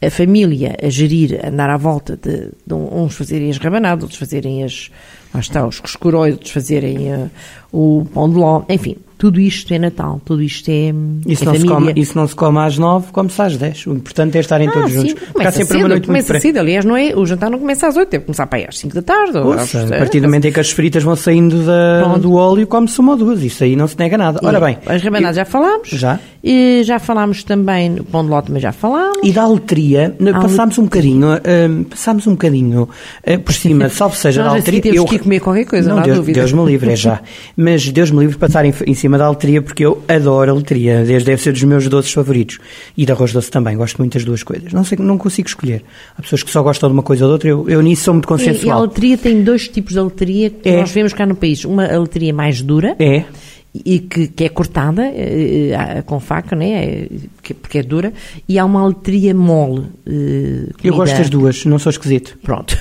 A 0.00 0.10
família 0.10 0.76
a 0.80 0.88
gerir, 0.88 1.40
a 1.44 1.48
andar 1.48 1.70
à 1.70 1.76
volta 1.76 2.16
de, 2.16 2.48
de 2.64 2.74
uns 2.74 3.16
fazerem 3.16 3.50
as 3.50 3.58
rabanadas, 3.58 4.04
outros 4.04 4.20
fazerem 4.20 4.62
as, 4.62 4.90
lá 5.34 5.40
está, 5.40 5.66
os 5.66 5.80
coscorões, 5.80 6.34
outros 6.34 6.52
fazerem 6.52 7.30
o 7.72 8.06
pão 8.12 8.28
de 8.28 8.36
ló, 8.36 8.62
enfim 8.68 8.96
tudo 9.22 9.38
isto 9.38 9.72
é 9.72 9.78
Natal, 9.78 10.20
tudo 10.24 10.42
isto 10.42 10.68
é, 10.68 10.92
isso 11.28 11.44
é 11.44 11.46
não 11.46 11.52
família. 11.52 11.60
Se 11.60 11.66
come, 11.68 11.92
isso 11.94 12.18
não 12.18 12.26
se 12.26 12.34
come 12.34 12.58
às 12.58 12.76
nove, 12.76 13.12
come-se 13.12 13.40
às 13.40 13.56
dez. 13.56 13.86
O 13.86 13.92
importante 13.92 14.36
é 14.36 14.40
estarem 14.40 14.66
ah, 14.66 14.72
todos 14.72 14.90
sim, 14.90 15.10
juntos. 15.10 15.14
Há 15.38 15.52
sempre 15.52 15.66
cedo, 15.68 15.78
uma 15.78 15.88
noite 15.90 16.06
começa 16.08 16.32
muito 16.32 16.42
cedo, 16.42 16.58
aliás, 16.58 16.84
não 16.84 16.96
é, 16.96 17.14
o 17.14 17.24
jantar 17.24 17.48
não 17.48 17.60
começa 17.60 17.86
às 17.86 17.96
oito, 17.96 18.10
deve 18.10 18.24
começar 18.24 18.48
para 18.48 18.58
aí 18.58 18.66
às 18.68 18.76
cinco 18.76 18.96
da 18.96 19.02
tarde. 19.02 19.38
Ouça, 19.38 19.78
às, 19.78 19.92
a 19.92 19.96
partir 19.96 20.18
do 20.18 20.26
momento 20.26 20.46
em 20.46 20.52
que 20.52 20.58
as 20.58 20.72
fritas 20.72 21.04
vão 21.04 21.14
saindo 21.14 21.64
da, 21.64 22.16
do 22.16 22.34
óleo, 22.34 22.66
come-se 22.66 22.98
uma 22.98 23.12
ou 23.12 23.18
duas. 23.18 23.40
Isso 23.44 23.62
aí 23.62 23.76
não 23.76 23.86
se 23.86 23.96
nega 23.96 24.18
nada. 24.18 24.40
Ora 24.42 24.58
bem. 24.58 24.78
As 24.86 25.00
rabanadas 25.00 25.36
já 25.36 25.44
falámos. 25.44 25.90
Já. 25.90 26.18
E 26.42 26.82
já 26.82 26.98
falámos 26.98 27.44
também, 27.44 28.00
o 28.00 28.04
pão 28.04 28.24
de 28.24 28.30
ló 28.30 28.42
também 28.42 28.60
já 28.60 28.72
falámos. 28.72 29.20
E 29.22 29.30
da 29.30 29.42
aletria, 29.42 30.16
passámos 30.32 30.76
um 30.78 30.82
bocadinho, 30.82 31.34
uh, 31.34 31.84
passámos 31.84 32.26
um 32.26 32.32
bocadinho 32.32 32.82
uh, 32.82 33.38
por 33.38 33.54
cima, 33.54 33.88
salvo 33.88 34.16
seja 34.16 34.42
da 34.42 34.50
aletria. 34.50 34.80
Temos 34.82 34.96
eu, 34.96 35.04
que 35.04 35.20
comer 35.20 35.38
qualquer 35.38 35.64
coisa, 35.64 35.88
não, 35.88 35.96
não 35.96 36.02
há 36.02 36.06
Deus, 36.06 36.16
dúvida. 36.16 36.40
Deus 36.40 36.52
me 36.52 36.64
livre, 36.64 36.90
é 36.90 36.96
já. 36.96 37.20
Mas 37.62 37.88
Deus 37.90 38.10
me 38.10 38.20
livre 38.20 38.36
passar 38.36 38.64
em, 38.64 38.74
em 38.86 38.94
cima 38.94 39.16
da 39.16 39.26
aletria, 39.26 39.62
porque 39.62 39.84
eu 39.84 40.02
adoro 40.08 40.50
a 40.50 40.54
aletria. 40.54 41.04
Desde 41.04 41.26
deve 41.26 41.42
ser 41.42 41.52
dos 41.52 41.62
meus 41.62 41.88
doces 41.88 42.12
favoritos. 42.12 42.58
E 42.96 43.06
de 43.06 43.12
arroz 43.12 43.32
doce 43.32 43.50
também, 43.50 43.76
gosto 43.76 43.98
muito 43.98 44.14
das 44.14 44.24
duas 44.24 44.42
coisas. 44.42 44.72
Não 44.72 44.84
sei, 44.84 44.98
não 44.98 45.16
consigo 45.16 45.48
escolher. 45.48 45.82
Há 46.16 46.22
pessoas 46.22 46.42
que 46.42 46.50
só 46.50 46.62
gostam 46.62 46.88
de 46.88 46.94
uma 46.94 47.02
coisa 47.02 47.24
ou 47.24 47.30
de 47.30 47.32
outra, 47.32 47.48
eu, 47.48 47.68
eu 47.68 47.80
nisso 47.82 48.04
sou 48.04 48.14
muito 48.14 48.28
consensual. 48.28 48.64
E, 48.64 48.66
e 48.66 48.70
a 48.70 48.74
aletria 48.74 49.18
tem 49.18 49.42
dois 49.42 49.68
tipos 49.68 49.92
de 49.92 49.98
aletria 49.98 50.50
que 50.50 50.68
é. 50.68 50.80
nós 50.80 50.90
vemos 50.90 51.12
cá 51.12 51.24
no 51.24 51.36
país. 51.36 51.64
Uma 51.64 51.86
aletria 51.86 52.32
mais 52.32 52.60
dura. 52.60 52.96
É 52.98 53.24
e 53.74 54.00
que, 54.00 54.28
que 54.28 54.44
é 54.44 54.48
cortada 54.50 55.02
eh, 55.02 55.70
eh, 55.72 56.02
com 56.04 56.20
faca, 56.20 56.54
né? 56.54 57.06
porque, 57.34 57.54
porque 57.54 57.78
é 57.78 57.82
dura, 57.82 58.12
e 58.46 58.58
há 58.58 58.64
uma 58.66 58.86
letria 58.86 59.34
mole. 59.34 59.84
eh, 60.06 60.66
Eu 60.84 60.94
gosto 60.94 61.16
das 61.16 61.30
duas, 61.30 61.64
não 61.64 61.78
sou 61.78 61.88
esquisito. 61.90 62.36
Pronto. 62.42 62.76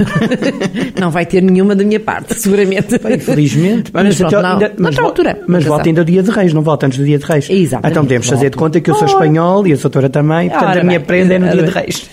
não 0.99 1.09
vai 1.09 1.25
ter 1.25 1.41
nenhuma 1.41 1.75
da 1.75 1.83
minha 1.83 1.99
parte, 1.99 2.33
seguramente. 2.39 2.95
Infelizmente. 2.95 3.89
Mas 3.93 4.17
pronto, 4.17 4.35
até- 4.35 4.43
não. 4.43 4.53
ainda- 4.53 4.73
mas, 4.77 4.99
altura, 4.99 5.41
mas 5.47 5.63
volta 5.63 5.87
ainda 5.87 6.01
o 6.01 6.05
dia 6.05 6.21
de 6.21 6.29
reis, 6.29 6.53
não 6.53 6.61
volta 6.61 6.85
antes 6.87 6.99
do 6.99 7.05
dia 7.05 7.17
de 7.17 7.25
reis. 7.25 7.49
Exatamente, 7.49 7.91
Então 7.91 8.03
podemos 8.03 8.27
fazer 8.27 8.49
de 8.49 8.57
conta 8.57 8.81
que 8.81 8.91
eu 8.91 8.95
sou 8.95 9.07
espanhol 9.07 9.65
e 9.65 9.73
a 9.73 9.75
doutora 9.77 10.09
também, 10.09 10.49
portanto 10.49 10.69
Ora 10.71 10.81
a 10.81 10.83
minha 10.83 10.99
bem. 10.99 11.07
prenda 11.07 11.33
é 11.35 11.39
no 11.39 11.49
dia 11.49 11.63
de 11.63 11.71
reis. 11.71 12.09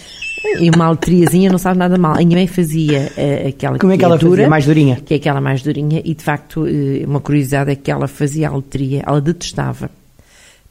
E 0.61 0.71
uma 0.71 0.91
letriazinha 0.91 1.51
não 1.51 1.59
sabe 1.59 1.79
nada 1.79 1.97
mal. 1.99 2.13
A 2.15 2.19
minha 2.19 2.37
mãe 2.37 2.47
fazia 2.47 3.11
eh, 3.17 3.49
aquela 3.49 3.79
Como 3.79 3.93
é 3.93 3.97
que 3.99 4.05
é 4.05 4.07
ela 4.07 4.17
dura, 4.19 4.31
fazia? 4.33 4.49
Mais 4.49 4.65
durinha? 4.65 4.97
Que 4.97 5.15
é 5.15 5.17
aquela 5.17 5.41
mais 5.41 5.63
durinha, 5.63 6.01
e 6.05 6.15
de 6.15 6.23
facto, 6.23 6.67
eh, 6.67 7.05
uma 7.07 7.21
curiosidade 7.21 7.71
é 7.71 7.75
que 7.77 7.91
ela 7.91 8.07
fazia 8.09 8.49
a 8.49 8.55
letria, 8.57 9.03
ela 9.07 9.21
detestava 9.21 9.91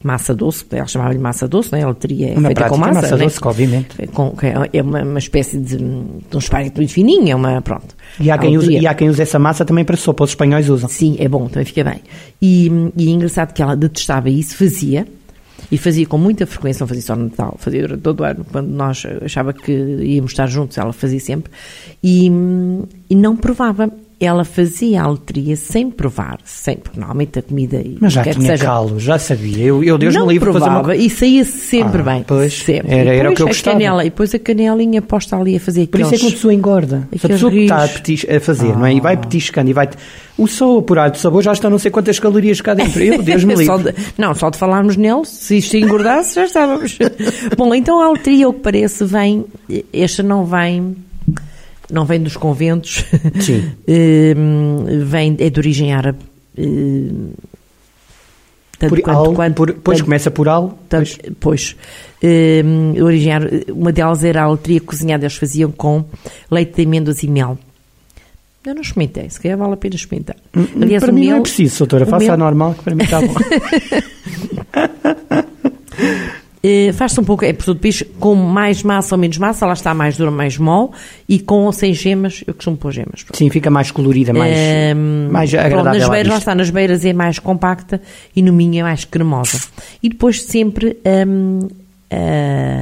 massa 0.02 0.32
doce, 0.32 0.64
ela 0.70 0.86
chamava-lhe 0.86 1.18
massa 1.18 1.48
doce, 1.48 1.72
não 1.72 1.78
é? 1.78 1.82
A 1.82 1.88
letria 1.88 2.28
é 2.32 2.40
feita 2.40 2.68
com 2.68 2.76
massa, 2.76 2.94
massa 3.02 3.16
né? 3.16 3.24
doce, 3.24 3.38
obviamente. 3.42 3.88
É 3.98 4.06
com- 4.06 4.32
é- 4.42 4.78
é 4.78 4.82
uma, 4.82 5.02
uma 5.02 5.18
espécie 5.18 5.58
de, 5.58 5.76
de 5.76 5.82
um 5.84 6.38
esparguete 6.38 6.76
muito 6.76 6.92
fininho, 6.92 7.28
é 7.30 7.34
uma, 7.34 7.60
pronto. 7.60 7.96
E 8.20 8.30
há, 8.30 8.38
quem 8.38 8.56
use, 8.56 8.66
letria. 8.68 8.82
e 8.82 8.86
há 8.86 8.94
quem 8.94 9.08
use 9.08 9.20
essa 9.20 9.38
massa 9.40 9.64
também 9.64 9.84
para 9.84 9.96
sopa, 9.96 10.22
os 10.22 10.30
espanhóis 10.30 10.68
usam. 10.70 10.88
Sim, 10.88 11.16
é 11.18 11.28
bom, 11.28 11.48
também 11.48 11.64
fica 11.64 11.82
bem. 11.82 12.00
E, 12.40 12.70
e 12.96 13.08
é 13.08 13.10
engraçado 13.10 13.52
que 13.52 13.60
ela 13.60 13.74
detestava 13.76 14.30
isso, 14.30 14.56
fazia, 14.56 15.04
e 15.70 15.76
fazia 15.78 16.06
com 16.06 16.18
muita 16.18 16.46
frequência, 16.46 16.82
não 16.82 16.88
fazia 16.88 17.02
só 17.02 17.16
no 17.16 17.24
Natal, 17.24 17.56
fazia 17.58 17.82
durante 17.82 18.02
todo 18.02 18.20
o 18.20 18.24
ano, 18.24 18.46
quando 18.50 18.68
nós 18.68 19.04
achava 19.22 19.52
que 19.52 19.72
íamos 19.72 20.32
estar 20.32 20.46
juntos, 20.46 20.78
ela 20.78 20.92
fazia 20.92 21.20
sempre, 21.20 21.52
e, 22.02 22.30
e 23.10 23.14
não 23.14 23.36
provava. 23.36 23.90
Ela 24.20 24.44
fazia 24.44 25.00
a 25.02 25.08
letria 25.08 25.54
sem 25.54 25.88
provar, 25.92 26.38
sem, 26.44 26.76
porque 26.76 26.98
normalmente 26.98 27.38
a 27.38 27.42
comida. 27.42 27.80
Mas 28.00 28.12
já 28.14 28.24
tinha 28.24 28.34
seja, 28.50 28.64
calo, 28.64 28.98
já 28.98 29.16
sabia. 29.16 29.62
Eu, 29.66 29.84
eu 29.84 29.96
Deus 29.96 30.12
não 30.12 30.26
me 30.26 30.32
livre 30.32 30.48
de 30.48 30.52
fazer 30.54 30.64
provava 30.64 30.88
uma... 30.88 30.96
e 30.96 31.08
saía 31.08 31.44
sempre 31.44 32.00
Ah, 32.00 32.04
bem. 32.04 32.24
pois, 32.26 32.52
sempre. 32.52 32.92
era- 32.96 33.14
era 33.14 33.30
o 33.30 33.34
que 33.34 33.42
eu 33.42 33.46
a 33.46 33.50
gostava. 33.50 33.76
Canela, 33.76 34.04
e 34.04 34.10
depois 34.10 34.34
a 34.34 34.38
canelinha 34.40 35.00
posta 35.00 35.36
ali 35.36 35.54
a 35.56 35.60
fazer 35.60 35.86
Por 35.86 36.00
aqueles... 36.02 36.06
isso 36.12 36.14
é 36.14 36.18
que 36.18 36.24
uma 36.24 36.32
pessoa 36.32 36.52
engorda. 36.54 37.08
A 37.14 37.28
pessoa 37.28 37.52
que 37.52 37.58
está 37.60 37.84
a, 37.84 37.88
petis- 37.88 38.26
a 38.28 38.40
fazer, 38.40 38.76
não 38.76 38.86
é? 38.86 38.94
E 38.94 39.00
vai 39.00 39.16
petiscando 39.16 39.70
e 39.70 39.72
vai... 39.72 39.88
O 40.36 40.48
só 40.48 40.78
apurado 40.78 41.12
de 41.14 41.20
sabor 41.20 41.42
já 41.42 41.52
está 41.52 41.70
não 41.70 41.78
sei 41.78 41.90
quantas 41.92 42.18
calorias 42.18 42.60
cá 42.60 42.74
dentro. 42.74 43.00
Eu, 43.00 43.22
Deus 43.22 43.44
me 43.44 43.54
livre. 43.56 43.66
Só 43.66 43.76
de- 43.78 43.94
não, 44.18 44.34
só 44.34 44.50
de 44.50 44.58
falarmos 44.58 44.96
nele, 44.96 45.24
se 45.26 45.58
isto 45.58 45.76
engordasse, 45.76 46.34
já 46.34 46.44
estávamos. 46.44 46.98
Bom, 47.56 47.72
então 47.72 48.00
a 48.00 48.10
letria, 48.10 48.48
o 48.48 48.52
que 48.52 48.60
parece, 48.60 49.04
vem. 49.04 49.44
Esta 49.92 50.24
não 50.24 50.44
vem. 50.44 50.96
Não 51.90 52.04
vem 52.04 52.22
dos 52.22 52.36
conventos. 52.36 53.04
Sim. 53.40 53.70
Hum, 53.88 54.84
vem, 55.06 55.36
é 55.38 55.48
de 55.50 55.58
origem 55.58 55.92
árabe. 55.92 56.18
Hum, 56.58 57.30
tanto 58.78 58.90
Por, 58.94 59.00
quanto- 59.00 59.18
al, 59.18 59.32
quanto- 59.34 59.54
por, 59.54 59.66
depois 59.72 59.98
tanto- 59.98 60.04
começa 60.06 60.30
por 60.30 60.48
al, 60.48 60.78
tanto- 60.88 61.16
depois- 61.22 61.74
pois, 62.20 62.64
hum, 62.64 62.92
de 62.92 63.02
origem 63.02 63.32
árabe. 63.32 63.64
uma 63.72 63.90
delas 63.92 64.22
era 64.22 64.42
a 64.42 64.50
letria 64.50 64.80
cozinhada, 64.80 65.24
eles 65.24 65.36
faziam 65.36 65.70
com 65.72 66.04
leite 66.50 66.74
de 66.76 66.82
amêndoas 66.82 67.22
e 67.22 67.28
mel. 67.28 67.58
Eu 68.66 68.74
não 68.74 68.82
experimentei, 68.82 69.30
se 69.30 69.40
calhar 69.40 69.56
vale 69.56 69.72
a 69.72 69.76
pena 69.76 69.94
experimentar. 69.96 70.36
Aliás, 70.54 71.02
Hum, 71.02 71.06
para 71.06 71.10
o 71.10 71.14
mim 71.14 71.20
não 71.22 71.28
é 71.30 71.32
mel- 71.34 71.42
preciso, 71.42 71.78
doutora. 71.78 72.04
Faça 72.06 72.24
mel- 72.26 72.34
a 72.34 72.36
normal, 72.36 72.74
que 72.74 72.82
para 72.84 72.94
mim 72.94 73.02
está 73.04 73.20
bom. 73.22 73.34
Eh, 76.62 76.92
Faz-se 76.92 77.20
um 77.20 77.24
pouco, 77.24 77.44
é 77.44 77.52
por 77.52 77.64
todo 77.66 77.78
país, 77.78 78.02
com 78.18 78.34
mais 78.34 78.82
massa 78.82 79.14
ou 79.14 79.18
menos 79.20 79.38
massa, 79.38 79.64
lá 79.64 79.72
está 79.74 79.94
mais 79.94 80.16
dura, 80.16 80.30
mais 80.30 80.58
mole, 80.58 80.90
e 81.28 81.38
com 81.38 81.64
ou 81.66 81.72
sem 81.72 81.94
gemas, 81.94 82.42
eu 82.46 82.52
costumo 82.54 82.76
pôr 82.76 82.90
gemas. 82.92 83.22
pronto. 83.22 83.36
Sim, 83.36 83.48
fica 83.48 83.70
mais 83.70 83.90
colorida, 83.92 84.32
mais, 84.32 84.56
Ehm, 84.56 85.28
mais 85.30 85.50
pronto, 85.50 85.64
agradável 85.66 86.00
nas 86.00 86.08
beiras, 86.08 86.32
lá 86.32 86.38
está, 86.38 86.54
nas 86.56 86.70
beiras 86.70 87.04
é 87.04 87.12
mais 87.12 87.38
compacta 87.38 88.00
e 88.34 88.42
no 88.42 88.52
minho 88.52 88.80
é 88.80 88.82
mais 88.82 89.04
cremosa. 89.04 89.60
E 90.02 90.08
depois 90.08 90.42
sempre 90.42 90.96
hum, 91.26 91.68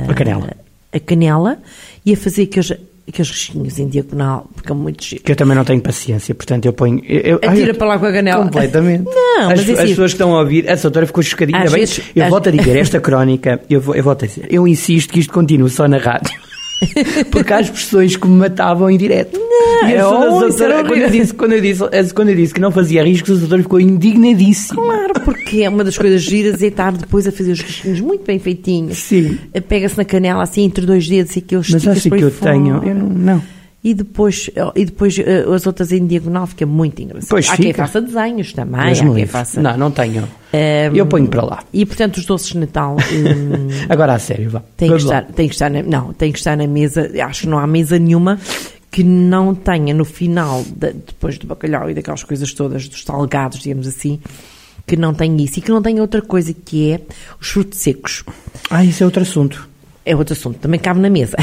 A 0.09 0.15
canela. 0.15 0.51
a 0.93 1.01
canela 1.01 1.59
e 2.05 2.12
a 2.15 2.17
fazer 2.17 2.45
aqueles, 2.45 2.73
aqueles 3.09 3.31
risquinhos 3.31 3.79
em 3.79 3.88
diagonal, 3.88 4.49
porque 4.55 4.71
é 4.73 4.75
muito 4.75 5.05
giro. 5.05 5.23
Que 5.23 5.33
eu 5.33 5.37
também 5.37 5.57
não 5.57 5.64
tenho 5.64 5.81
paciência, 5.81 6.35
portanto 6.35 6.64
eu 6.66 6.73
ponho... 6.73 7.01
Eu, 7.07 7.21
eu- 7.21 7.40
ai, 7.42 7.49
Atira 7.51 7.71
eu- 7.71 7.75
para 7.75 7.87
lá 7.87 7.99
com 7.99 8.07
a 8.07 8.12
canela. 8.12 8.45
Completamente. 8.45 9.05
Não, 9.38 9.51
as, 9.51 9.61
mas 9.61 9.69
é 9.69 9.73
as 9.73 9.79
assim- 9.79 9.88
pessoas 9.90 10.11
que 10.12 10.14
estão 10.16 10.35
a 10.35 10.40
ouvir, 10.40 10.69
a 10.71 10.75
doutora 10.75 11.07
ficou 11.07 11.23
chocadinha. 11.23 11.61
Bem, 11.61 11.69
vezes- 11.71 12.01
eu 12.14 12.25
às- 12.25 12.31
volto 12.31 12.49
a 12.49 12.53
dizer, 12.53 12.77
esta 12.79 12.99
crónica, 13.01 13.61
eu, 13.71 13.81
vou, 13.81 13.95
eu 13.95 14.03
volto 14.03 14.25
a 14.25 14.29
dizer, 14.29 14.47
eu 14.51 14.66
insisto 14.66 15.12
que 15.12 15.21
isto 15.21 15.33
continue 15.33 15.69
só 15.71 15.87
na 15.87 15.99
rádio. 15.99 16.35
Porque 17.31 17.53
há 17.53 17.61
expressões 17.61 18.16
que 18.16 18.27
me 18.27 18.37
matavam 18.37 18.90
em 18.90 18.99
direto. 18.99 19.40
Não, 19.83 19.89
é, 19.89 20.07
oh, 20.07 20.49
isso 20.49 20.63
era 20.63 20.85
quando, 20.85 21.01
eu 21.01 21.11
disse, 21.11 21.35
quando, 21.35 21.53
eu 21.53 21.61
disse, 21.61 22.15
quando 22.15 22.29
eu 22.31 22.35
disse 22.35 22.55
que 22.55 22.61
não 22.61 22.71
fazia 22.71 23.03
riscos, 23.03 23.37
a 23.37 23.41
doutora 23.41 23.63
ficou 23.63 23.81
indignadíssima. 23.81 24.83
Claro, 24.83 25.15
porque 25.25 25.63
é 25.63 25.69
uma 25.69 25.85
das 25.85 25.97
coisas 25.99 26.23
giras 26.23 26.63
é 26.63 26.67
estar 26.67 26.93
depois 26.93 27.27
a 27.27 27.33
fazer 27.33 27.53
os 27.53 27.61
risquinhos 27.61 28.01
muito 28.01 28.25
bem 28.25 28.39
feitinhos. 28.39 28.99
Sim. 28.99 29.39
Pega-se 29.69 29.97
na 29.97 30.05
canela 30.05 30.43
assim 30.43 30.63
entre 30.65 30.87
dois 30.87 31.09
dedos 31.09 31.35
e 31.37 31.41
aqueles 31.41 31.69
Mas 31.71 31.87
acho 31.87 32.11
que 32.11 32.21
eu 32.21 32.31
tenho. 32.31 32.83
Eu 32.85 32.95
não, 32.95 33.09
não. 33.09 33.43
E 33.85 33.95
depois, 33.95 34.51
e 34.75 34.85
depois 34.85 35.17
eh, 35.17 35.45
as 35.55 35.65
outras 35.65 35.93
em 35.93 36.05
diagonal 36.05 36.45
fica 36.49 36.67
muito 36.67 37.01
engraçado. 37.01 37.29
Pois 37.31 37.49
há 37.49 37.57
quem 37.57 37.67
fica. 37.67 37.87
faça 37.87 38.01
desenhos 38.01 38.53
também, 38.53 38.85
Deus 38.87 39.01
há 39.01 39.05
me 39.05 39.15
quem 39.15 39.27
faça. 39.27 39.63
Não, 39.63 39.77
não 39.77 39.91
tenho. 39.93 40.25
Ehm, 40.53 40.97
Eu 40.97 41.07
ponho 41.07 41.29
para 41.29 41.45
lá. 41.45 41.63
E 41.73 41.87
portanto 41.87 42.17
os 42.17 42.27
doces 42.27 42.49
de 42.49 42.59
Natal 42.59 42.97
hum, 43.13 43.69
Agora 43.89 44.15
a 44.15 44.19
sério, 44.19 44.51
vá. 44.51 44.61
têm, 44.77 44.89
que 44.89 45.05
lá. 45.05 45.21
estar, 45.21 45.23
têm 45.33 45.47
que 45.47 45.55
estar 45.55 45.71
na, 45.71 45.85
não, 45.85 46.13
têm 46.13 46.33
que 46.33 46.39
estar 46.39 46.57
na 46.57 46.67
mesa. 46.67 47.09
Acho 47.23 47.43
que 47.43 47.47
não 47.47 47.61
há 47.61 47.67
mesa 47.69 47.97
nenhuma 47.97 48.41
que 48.97 49.05
não 49.05 49.55
tenha 49.55 49.93
no 49.93 50.07
final, 50.07 50.65
da- 50.75 50.91
depois 50.91 51.37
do 51.37 51.47
bacalhau 51.47 51.91
e 51.91 51.93
daquelas 51.93 52.23
coisas 52.25 52.51
todas, 52.55 52.89
dos 52.89 53.05
salgados, 53.05 53.59
digamos 53.59 53.87
assim, 53.87 54.19
que 54.87 54.97
não 54.97 55.13
tenha 55.13 55.45
isso. 55.45 55.59
E 55.59 55.63
que 55.63 55.71
não 55.71 55.83
tenha 55.83 56.01
outra 56.01 56.23
coisa 56.23 56.55
que 56.55 56.93
é 56.93 57.01
os 57.39 57.49
frutos 57.51 57.79
secos. 57.79 58.25
Ah, 58.71 58.83
isso 58.83 59.03
é 59.03 59.07
outro 59.07 59.21
assunto. 59.21 59.69
É 60.03 60.17
outro 60.17 60.33
assunto, 60.33 60.59
também 60.61 60.81
cabe 60.81 61.01
na 61.01 61.11
mesa. 61.11 61.37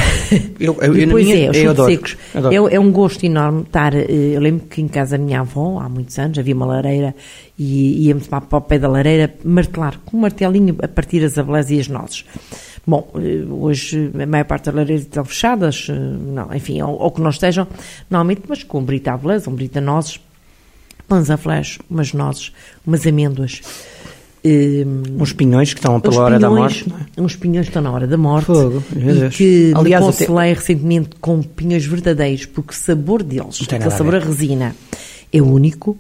Eu- 0.60 0.76
eu- 0.82 0.94
Depois 0.96 1.26
minha- 1.28 1.46
é, 1.46 1.50
os 1.52 1.58
eu 1.58 1.63
frutos 1.66 1.70
adoro, 1.70 1.92
secos. 1.92 2.18
adoro. 2.34 2.70
É, 2.70 2.76
é 2.76 2.80
um 2.80 2.92
gosto 2.92 3.24
enorme 3.24 3.62
estar. 3.62 3.94
eh, 3.94 4.06
Eu 4.34 4.42
lembro 4.42 4.66
que 4.68 4.82
em 4.82 4.88
casa 4.88 5.16
da 5.18 5.24
minha 5.24 5.42
avó, 5.42 5.80
há 5.80 5.88
muitos 5.88 6.18
anos, 6.18 6.39
havia 6.39 6.56
uma 6.56 6.66
lareira 6.66 7.13
e 7.60 8.08
íamos 8.08 8.26
para, 8.26 8.42
para 8.42 8.58
o 8.58 8.62
pé 8.62 8.80
da 8.80 8.88
lareira 8.88 9.32
martelar 9.44 10.00
com 10.06 10.18
um 10.18 10.22
martelinho 10.22 10.76
a 10.82 10.88
partir 10.88 11.24
as 11.24 11.38
abelhas 11.38 11.70
e 11.70 11.80
as 11.80 11.88
nozes. 11.88 12.26
Bom, 12.86 13.10
eh, 13.15 13.46
hoje 13.50 14.12
a 14.22 14.26
maior 14.26 14.43
parte 14.46 14.65
das 14.65 14.76
lareiras 14.76 15.04
estão 15.04 15.24
fechadas, 15.24 15.88
eh, 15.89 15.93
não, 15.93 16.54
enfim, 16.54 16.82
ou, 16.82 17.00
ou 17.00 17.12
que 17.12 17.22
não 17.22 17.30
estejam, 17.30 17.65
normalmente, 18.10 18.41
mas 18.48 18.62
com 18.63 18.80
um 18.80 18.84
brita 18.84 19.13
abelhas, 19.13 19.48
um 19.48 19.54
brita 19.56 19.80
nozes, 19.80 20.19
uns 21.10 21.30
aflés, 21.30 21.78
umas 21.89 22.12
nozes, 22.13 22.52
umas 22.86 23.08
amêndoas. 23.08 23.62
eh, 24.43 24.84
Uns 25.17 25.32
pinhões 25.32 25.74
que 25.74 25.80
estão 25.80 26.02
pela 26.02 26.24
hora 26.24 26.38
da 26.39 26.50
pinhões- 26.50 26.86
morte. 26.86 26.89
não 26.89 26.98
é? 26.98 27.26
Uns 27.26 27.36
pinhões 27.38 27.65
que 27.67 27.69
estão 27.69 27.82
na 27.82 27.91
hora 27.91 28.06
da 28.06 28.17
morte. 28.17 28.48
Fogo, 28.48 28.84
e 28.93 29.30
que 29.30 29.72
Aliás, 29.76 30.04
me 30.06 30.10
até- 30.26 30.54
recentemente 30.54 31.10
com 31.22 31.41
pinhões 31.41 31.86
verdadeiros, 31.86 32.46
porque 32.48 32.72
o 32.72 32.76
sabor 32.76 33.24
deles, 33.24 33.62
aquele 33.62 33.86
a 33.86 33.89
sabor 33.91 34.15
a 34.15 34.19
ver. 34.19 34.28
resina, 34.28 34.76
é 35.32 35.41
único. 35.41 35.98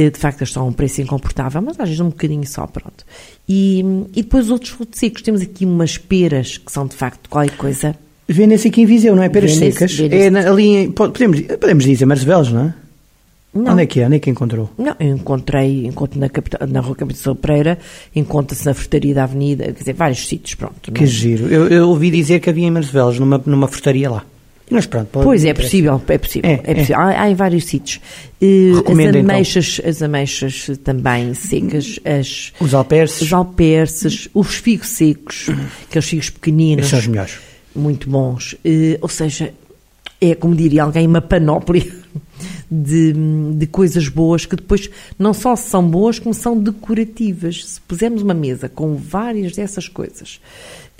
Eh, 0.00 0.10
De 0.10 0.18
facto, 0.18 0.38
eles 0.40 0.50
estão 0.50 0.62
a 0.62 0.66
um 0.66 0.72
preço 0.72 1.00
incomportável, 1.00 1.60
mas 1.62 1.78
às 1.80 1.88
vezes 1.88 2.00
um 2.00 2.08
bocadinho 2.10 2.46
só, 2.46 2.66
pronto. 2.66 3.04
E, 3.48 3.80
e 4.14 4.22
depois 4.22 4.50
outros 4.50 4.70
frutos 4.70 4.98
secos. 5.00 5.22
Temos 5.22 5.40
aqui 5.40 5.64
umas 5.64 5.96
peras 5.98 6.58
que 6.58 6.70
são 6.70 6.86
de 6.86 6.94
facto 6.94 7.28
qualquer 7.28 7.56
coisa. 7.56 7.94
Vendem-se 8.28 8.68
aqui 8.68 8.82
em 8.82 8.86
Viseu, 8.86 9.16
não 9.16 9.22
é? 9.22 9.28
Peras 9.28 9.54
secas. 9.54 9.98
É 9.98 10.28
na- 10.30 10.50
ali 10.50 10.66
em, 10.76 10.90
po- 10.92 11.08
podemos, 11.10 11.40
podemos 11.40 11.84
dizer 11.84 12.04
Marcevelos, 12.06 12.52
não 12.52 12.60
é? 12.66 12.74
Não, 13.54 13.72
Onde 13.72 13.82
é 13.82 13.86
que 13.86 14.00
é? 14.00 14.06
Onde 14.06 14.16
é 14.16 14.18
que 14.18 14.28
encontrou? 14.28 14.70
não 14.76 14.94
eu 15.00 15.14
encontrei, 15.16 15.86
encontro 15.86 16.20
na, 16.20 16.28
capital, 16.28 16.68
na 16.68 16.80
Rua 16.80 16.94
Capitão 16.94 17.34
Pereira, 17.34 17.78
encontra-se 18.14 18.66
na 18.66 18.74
frutaria 18.74 19.14
da 19.14 19.24
Avenida, 19.24 19.64
quer 19.64 19.72
dizer, 19.72 19.94
vários 19.94 20.28
sítios, 20.28 20.54
pronto. 20.54 20.92
Que 20.92 21.00
não- 21.00 21.06
giro. 21.06 21.46
Eu, 21.48 21.66
eu 21.68 21.88
ouvi 21.88 22.10
dizer 22.10 22.40
que 22.40 22.50
havia 22.50 22.66
em 22.66 22.70
Marcevelos, 22.70 23.18
numa, 23.18 23.42
numa 23.46 23.66
frutaria 23.66 24.10
lá. 24.10 24.22
Mas 24.70 24.86
pronto. 24.86 25.08
pode- 25.08 25.24
Pois 25.24 25.44
é, 25.44 25.54
possível, 25.54 26.00
é 26.08 26.18
possível. 26.18 26.50
É, 26.50 26.54
É, 26.54 26.60
é. 26.64 26.74
possível. 26.74 26.96
Há, 27.00 27.22
há 27.22 27.30
em 27.30 27.34
vários 27.34 27.64
sítios. 27.64 28.00
Eh, 28.40 28.72
Recomendo, 28.74 29.16
as 29.16 29.22
então. 29.22 29.34
ameixas, 29.34 29.80
as 29.84 30.02
ameixas 30.02 30.70
também 30.84 31.34
secas, 31.34 31.98
as, 32.04 32.52
Os 32.60 32.74
alperces, 32.74 33.22
os 33.22 33.32
alperces, 33.32 34.28
os 34.34 34.54
figos 34.54 34.88
secos, 34.88 35.46
aqueles 35.88 36.08
figos 36.08 36.30
pequeninos, 36.30 36.80
esses 36.86 36.90
são 36.90 36.98
os 37.00 37.06
melhores. 37.06 37.38
muito 37.74 38.08
bons. 38.10 38.54
Eh, 38.64 38.98
ou 39.00 39.08
seja, 39.08 39.52
é 40.20 40.34
como 40.34 40.54
diria 40.54 40.82
alguém, 40.82 41.06
uma 41.06 41.20
panóplia 41.20 41.86
de, 42.70 43.14
de 43.54 43.66
coisas 43.66 44.08
boas 44.08 44.44
que 44.46 44.56
depois 44.56 44.90
não 45.18 45.32
só 45.32 45.56
são 45.56 45.88
boas, 45.88 46.18
como 46.18 46.34
são 46.34 46.58
decorativas. 46.58 47.64
Se 47.64 47.80
pusermos 47.80 48.22
uma 48.22 48.34
mesa 48.34 48.68
com 48.68 48.94
várias 48.96 49.52
dessas 49.56 49.88
coisas, 49.88 50.40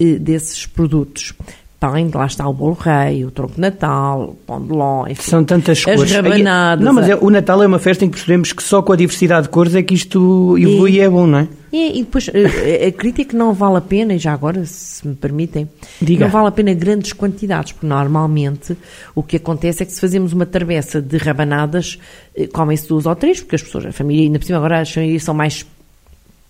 eh, 0.01 0.15
desses 0.19 0.65
produtos, 0.67 1.33
de 1.81 2.17
lá 2.17 2.27
está 2.27 2.49
o 2.49 2.53
bolo 2.53 2.77
rei, 2.79 3.25
o 3.25 3.31
tronco 3.31 3.55
de 3.55 3.61
natal, 3.61 4.31
o 4.31 4.35
pão 4.35 4.61
de 4.61 4.73
ló, 4.73 5.07
enfim. 5.07 5.23
São 5.23 5.45
tantas 5.45 5.79
As 5.79 5.85
cores. 5.85 6.11
rabanadas, 6.11 6.85
Não, 6.85 6.93
mas 6.93 7.09
a- 7.09 7.13
é- 7.13 7.17
o 7.17 7.31
Natal 7.31 7.63
é 7.63 7.67
uma 7.69 7.79
festa 7.79 8.05
em 8.05 8.09
que 8.09 8.17
percebemos 8.17 8.53
que 8.53 8.63
só 8.65 8.83
com 8.83 8.93
a 8.93 8.97
diversidade 8.97 9.45
de 9.45 9.49
cores 9.51 9.77
é 9.77 9.83
que 9.83 9.95
isto 9.95 10.59
evolui 10.59 10.95
e 10.97 11.01
é 11.01 11.09
bom, 11.09 11.25
não 11.27 11.39
é? 11.39 11.49
E, 11.73 12.01
e 12.01 12.03
depois, 12.03 12.29
eh, 12.35 12.87
acredito 12.89 13.29
que 13.29 13.37
não 13.37 13.53
vale 13.53 13.77
a 13.77 13.81
pena, 13.81 14.15
e 14.15 14.19
já 14.19 14.33
agora, 14.33 14.65
se 14.65 15.07
me 15.07 15.15
permitem, 15.15 15.69
Diga. 16.03 16.25
não 16.25 16.33
vale 16.33 16.49
a 16.49 16.51
pena 16.51 16.73
grandes 16.75 17.13
quantidades, 17.13 17.71
porque 17.73 17.87
normalmente 17.87 18.77
o 19.15 19.23
que 19.23 19.37
acontece 19.37 19.83
é 19.85 19.87
que 19.87 19.93
se 19.93 20.01
fazemos 20.01 20.33
uma 20.33 20.47
travessa 20.47 21.01
de 21.01 21.17
rabanadas, 21.17 21.99
eh, 22.35 22.49
comem-se 22.49 22.89
duas 22.89 23.07
ou 23.07 23.15
três, 23.15 23.41
porque 23.41 23.55
as 23.55 23.63
pessoas, 23.63 23.87
a 23.87 23.93
família, 23.93 24.25
ainda 24.25 24.39
por 24.41 24.47
cima 24.47 24.59
agora 24.59 24.81
as 24.81 24.91
famílias 24.93 25.23
são 25.23 25.35
mais 25.35 25.65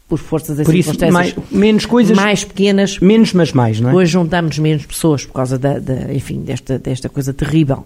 por 0.09 0.19
forças 0.19 0.57
das 0.57 0.65
Por 0.67 0.75
isso, 0.75 0.91
circunstâncias 0.93 1.35
mais- 1.35 1.51
menos 1.51 1.85
coisas, 1.87 2.17
mais 2.17 2.43
pequenas, 2.43 2.99
menos 2.99 3.33
mas 3.35 3.53
mais, 3.53 3.79
não 3.79 3.91
é? 3.91 3.95
Hoje 3.95 4.13
juntamos 4.13 4.59
menos 4.59 4.87
pessoas 4.87 5.25
por 5.27 5.35
causa 5.35 5.59
da, 5.59 5.79
da- 5.79 6.13
enfim, 6.15 6.41
desta, 6.41 6.79
desta 6.79 7.09
coisa 7.09 7.33
terrível 7.35 7.85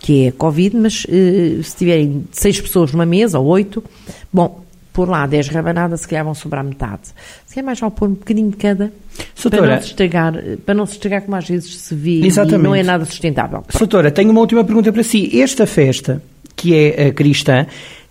que 0.00 0.26
é 0.26 0.28
a 0.28 0.32
Covid, 0.32 0.76
mas 0.76 1.04
eh, 1.08 1.60
se 1.62 1.76
tiverem 1.76 2.24
seis 2.30 2.60
pessoas 2.60 2.92
numa 2.92 3.04
mesa 3.04 3.38
ou 3.40 3.46
oito, 3.46 3.82
bom, 4.32 4.62
por 4.92 5.08
lá 5.08 5.26
10 5.26 5.48
rabanadas, 5.48 6.02
se 6.02 6.08
calhar 6.08 6.24
vão 6.24 6.34
sobrar 6.34 6.62
metade. 6.64 7.08
Se 7.46 7.54
calhar 7.54 7.66
mais 7.66 7.80
vale 7.80 7.92
pôr 7.92 8.08
um 8.08 8.12
bocadinho 8.14 8.50
de 8.50 8.56
cada 8.56 8.86
para 9.16 9.24
Soutora, 9.34 9.74
não, 9.74 9.82
se 9.82 9.88
estragar, 9.88 10.36
eh, 10.36 10.56
para 10.64 10.74
não 10.74 10.86
se 10.86 10.92
estragar 10.92 11.22
como 11.22 11.36
às 11.36 11.48
vezes 11.48 11.76
se 11.76 11.94
vê 11.94 12.20
Exatamente. 12.24 12.60
e 12.60 12.62
não 12.62 12.74
é 12.74 12.82
nada 12.84 13.04
sustentável. 13.04 13.64
Soutora, 13.70 14.10
tenho 14.12 14.30
uma 14.30 14.40
última 14.40 14.62
pergunta 14.62 14.92
para 14.92 15.02
si. 15.02 15.40
Esta 15.40 15.66
festa, 15.66 16.22
que 16.54 16.74
é 16.74 17.08
a 17.08 17.12
cristã, 17.12 17.66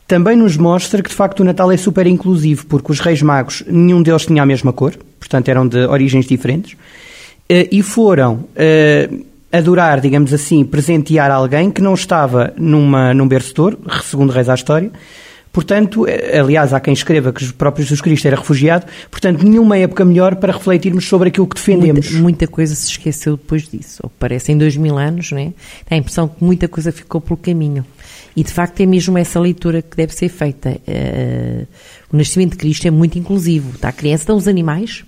também 0.08 0.38
nos 0.38 0.56
mostra 0.56 1.04
que 1.04 1.10
de 1.10 1.16
facto 1.16 1.42
o 1.42 1.44
Natal 1.44 1.72
é 1.72 1.78
super 1.78 2.08
inclusivo, 2.08 2.66
porque 2.68 2.92
os 2.92 3.00
Reis 3.00 3.22
Magos, 3.22 3.64
nenhum 3.68 4.02
deles 4.02 4.26
tinha 4.26 4.42
a 4.42 4.46
mesma 4.46 4.72
cor, 4.72 4.96
portanto 5.20 5.50
eram 5.50 5.68
de 5.68 5.86
origens 5.86 6.26
diferentes, 6.26 6.78
eh, 7.50 7.68
e 7.72 7.84
foram 7.84 8.46
eh, 8.56 9.10
adorar, 9.52 10.00
digamos 10.00 10.34
assim, 10.34 10.64
presentear 10.64 11.30
alguém 11.30 11.70
que 11.70 11.82
não 11.82 11.94
estava 11.94 12.54
numa, 12.58 13.14
num 13.14 13.28
berço 13.28 13.54
de 13.54 13.62
ouro, 13.62 13.80
segundo 14.04 14.32
reza 14.32 14.54
a 14.54 14.56
história. 14.56 14.92
Portanto, 15.52 16.06
eh, 16.08 16.38
aliás, 16.40 16.74
há 16.74 16.80
quem 16.80 16.94
escreva 16.94 17.34
que 17.34 17.44
o 17.44 17.54
próprio 17.54 17.84
Jesus 17.84 18.02
Cristo 18.02 18.26
era 18.28 18.36
refugiado, 18.38 18.86
portanto, 19.10 19.44
nenhuma 19.44 19.78
época 19.78 20.06
melhor 20.06 20.36
para 20.36 20.54
refletirmos 20.54 21.08
sobre 21.08 21.30
aquilo 21.30 21.48
que 21.48 21.56
defendemos. 21.56 22.08
Muita, 22.12 22.22
muita 22.24 22.48
coisa 22.48 22.76
se 22.76 22.90
esqueceu 22.90 23.38
depois 23.38 23.68
disso. 23.68 24.00
Ou 24.04 24.12
parece 24.20 24.52
em 24.52 24.58
dois 24.58 24.78
mil 24.78 24.98
anos, 24.98 25.32
né? 25.32 25.54
Dá 25.90 25.96
a 25.96 26.00
impressão 26.00 26.28
que 26.28 26.44
muita 26.44 26.68
coisa 26.68 26.92
ficou 26.92 27.20
pelo 27.20 27.38
caminho. 27.38 27.86
E 28.36 28.44
de 28.44 28.54
facto 28.54 28.80
é 28.82 28.86
mesmo 28.86 29.18
essa 29.18 29.40
leitura 29.40 29.82
que 29.82 29.98
deve 29.98 30.14
ser 30.14 30.30
feita. 30.30 30.78
Eh, 30.88 31.66
o 32.12 32.18
nascimento 32.18 32.52
de 32.52 32.58
Cristo 32.58 32.88
é 32.88 32.92
muito 32.92 33.18
inclusivo. 33.18 33.72
Está 33.76 33.90
a 33.90 33.92
criança, 33.92 34.24
estão 34.24 34.38
os 34.38 34.48
animais. 34.48 35.04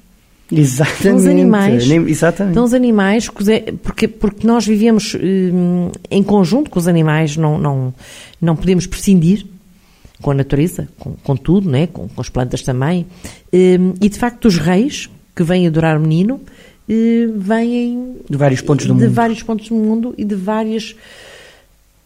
Exatamente. 0.52 0.98
Estão 0.98 1.16
os 1.16 1.26
animais. 1.28 1.84
Exatamente. 1.92 2.52
Estão 2.54 2.64
os 2.64 2.74
animais, 2.74 3.30
é- 3.48 3.72
porque, 3.84 4.08
porque 4.08 4.48
nós 4.48 4.66
vivemos 4.66 5.16
hum, 5.16 5.92
em 6.10 6.24
conjunto 6.24 6.72
com 6.72 6.80
os 6.80 6.88
animais, 6.88 7.38
não, 7.38 7.60
não, 7.60 7.94
não 8.42 8.56
podemos 8.56 8.88
prescindir 8.88 9.46
com 10.22 10.32
a 10.32 10.34
natureza, 10.34 10.88
com, 10.98 11.14
com 11.24 11.36
tudo, 11.36 11.70
né? 11.70 11.88
com, 11.88 12.08
com 12.08 12.22
as 12.22 12.30
plantas 12.30 12.62
também. 12.62 13.06
Hum, 13.54 13.94
e 14.02 14.10
de 14.10 14.18
facto 14.18 14.46
os 14.46 14.58
reis 14.58 15.10
que 15.36 15.44
vêm 15.44 15.68
adorar 15.68 15.98
o 15.98 16.02
menino 16.02 16.42
eh, 16.90 17.28
vêm 17.36 18.16
De 18.30 18.36
vários 18.36 18.62
pontos 18.62 18.86
do 18.86 18.94
de 18.96 19.02
mundo. 19.04 19.14
vários 19.14 19.44
pontos 19.44 19.70
do 19.70 19.76
mundo 19.76 20.14
e 20.18 20.26
de 20.26 20.36
várias 20.36 20.96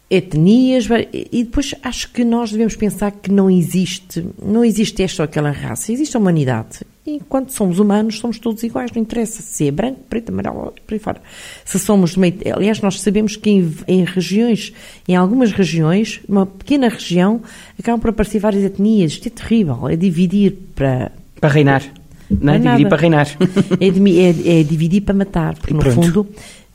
etnias 0.09 0.87
e 1.11 1.43
depois 1.43 1.73
acho 1.81 2.11
que 2.11 2.23
nós 2.23 2.51
devemos 2.51 2.75
pensar 2.75 3.11
que 3.11 3.31
não 3.31 3.49
existe 3.49 4.23
não 4.45 4.63
existe 4.63 5.01
esta 5.01 5.23
ou 5.23 5.25
aquela 5.25 5.49
raça 5.49 5.91
existe 5.91 6.15
a 6.15 6.19
humanidade 6.19 6.81
e 7.05 7.15
enquanto 7.15 7.51
somos 7.51 7.79
humanos 7.79 8.19
somos 8.19 8.39
todos 8.39 8.63
iguais 8.63 8.91
não 8.91 9.01
interessa 9.01 9.41
se 9.41 9.67
é 9.67 9.71
branco 9.71 9.99
preto 10.09 10.29
amarelo 10.29 10.73
por 10.87 10.93
aí 10.93 10.99
fora 10.99 11.21
se 11.65 11.77
somos 11.79 12.11
de 12.11 12.19
meio 12.19 12.35
aliás 12.55 12.79
nós 12.81 13.01
sabemos 13.01 13.35
que 13.35 13.49
em, 13.49 13.73
em 13.87 14.03
regiões 14.05 14.73
em 15.07 15.15
algumas 15.15 15.51
regiões 15.51 16.21
uma 16.29 16.45
pequena 16.45 16.87
região 16.89 17.41
acabam 17.77 17.99
por 17.99 18.09
aparecer 18.11 18.39
várias 18.39 18.63
etnias 18.63 19.13
isto 19.13 19.27
é 19.27 19.31
terrível 19.31 19.87
é 19.89 19.95
dividir 19.95 20.53
para 20.75 21.11
Para 21.41 21.49
reinar. 21.49 21.83
Não 22.29 22.53
é? 22.53 22.57
Dividir 22.57 22.83
nada. 22.83 22.89
para 22.89 22.97
reinar. 23.01 23.27
é, 23.79 23.87
é- 23.87 24.59
é 24.59 24.63
dividir 24.63 25.01
para 25.01 25.13
matar, 25.13 25.55
porque 25.55 25.73
no 25.73 25.81
fundo, 25.91 26.27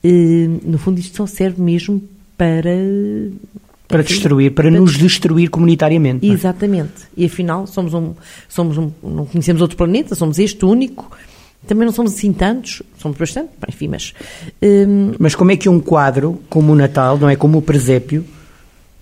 eh, 0.05 0.47
no 0.63 0.77
fundo 0.79 1.01
isto 1.01 1.17
só 1.17 1.27
serve 1.27 1.61
mesmo 1.63 2.03
para 2.37 2.71
para 3.89 4.03
destruir, 4.03 4.53
para 4.53 4.71
nos 4.71 4.97
destruir 4.97 5.49
comunitariamente. 5.49 6.25
é? 6.31 6.35
exatamente. 6.35 6.93
E 7.17 7.25
afinal 7.25 7.67
somos 7.67 7.95
um, 7.95 8.13
somos 8.49 8.77
um, 8.77 8.93
não 9.03 9.25
conhecemos 9.25 9.63
outro 9.63 9.77
planeta, 9.77 10.15
somos 10.15 10.39
este 10.39 10.65
único. 10.65 11.11
Também 11.67 11.85
não 11.87 11.93
somos 11.93 12.15
assim 12.15 12.33
tantos, 12.33 12.83
somos 12.99 13.19
bastante, 13.19 13.51
enfim, 13.69 13.89
mas 13.89 14.15
hum, 14.63 15.13
Mas 15.19 15.35
como 15.35 15.51
é 15.51 15.57
que 15.57 15.69
um 15.69 15.81
quadro 15.81 16.41
como 16.49 16.73
o 16.73 16.77
Natal, 16.77 17.19
não 17.19 17.29
é? 17.29 17.35
Como 17.35 17.59
o 17.59 17.63
presépio, 17.63 18.25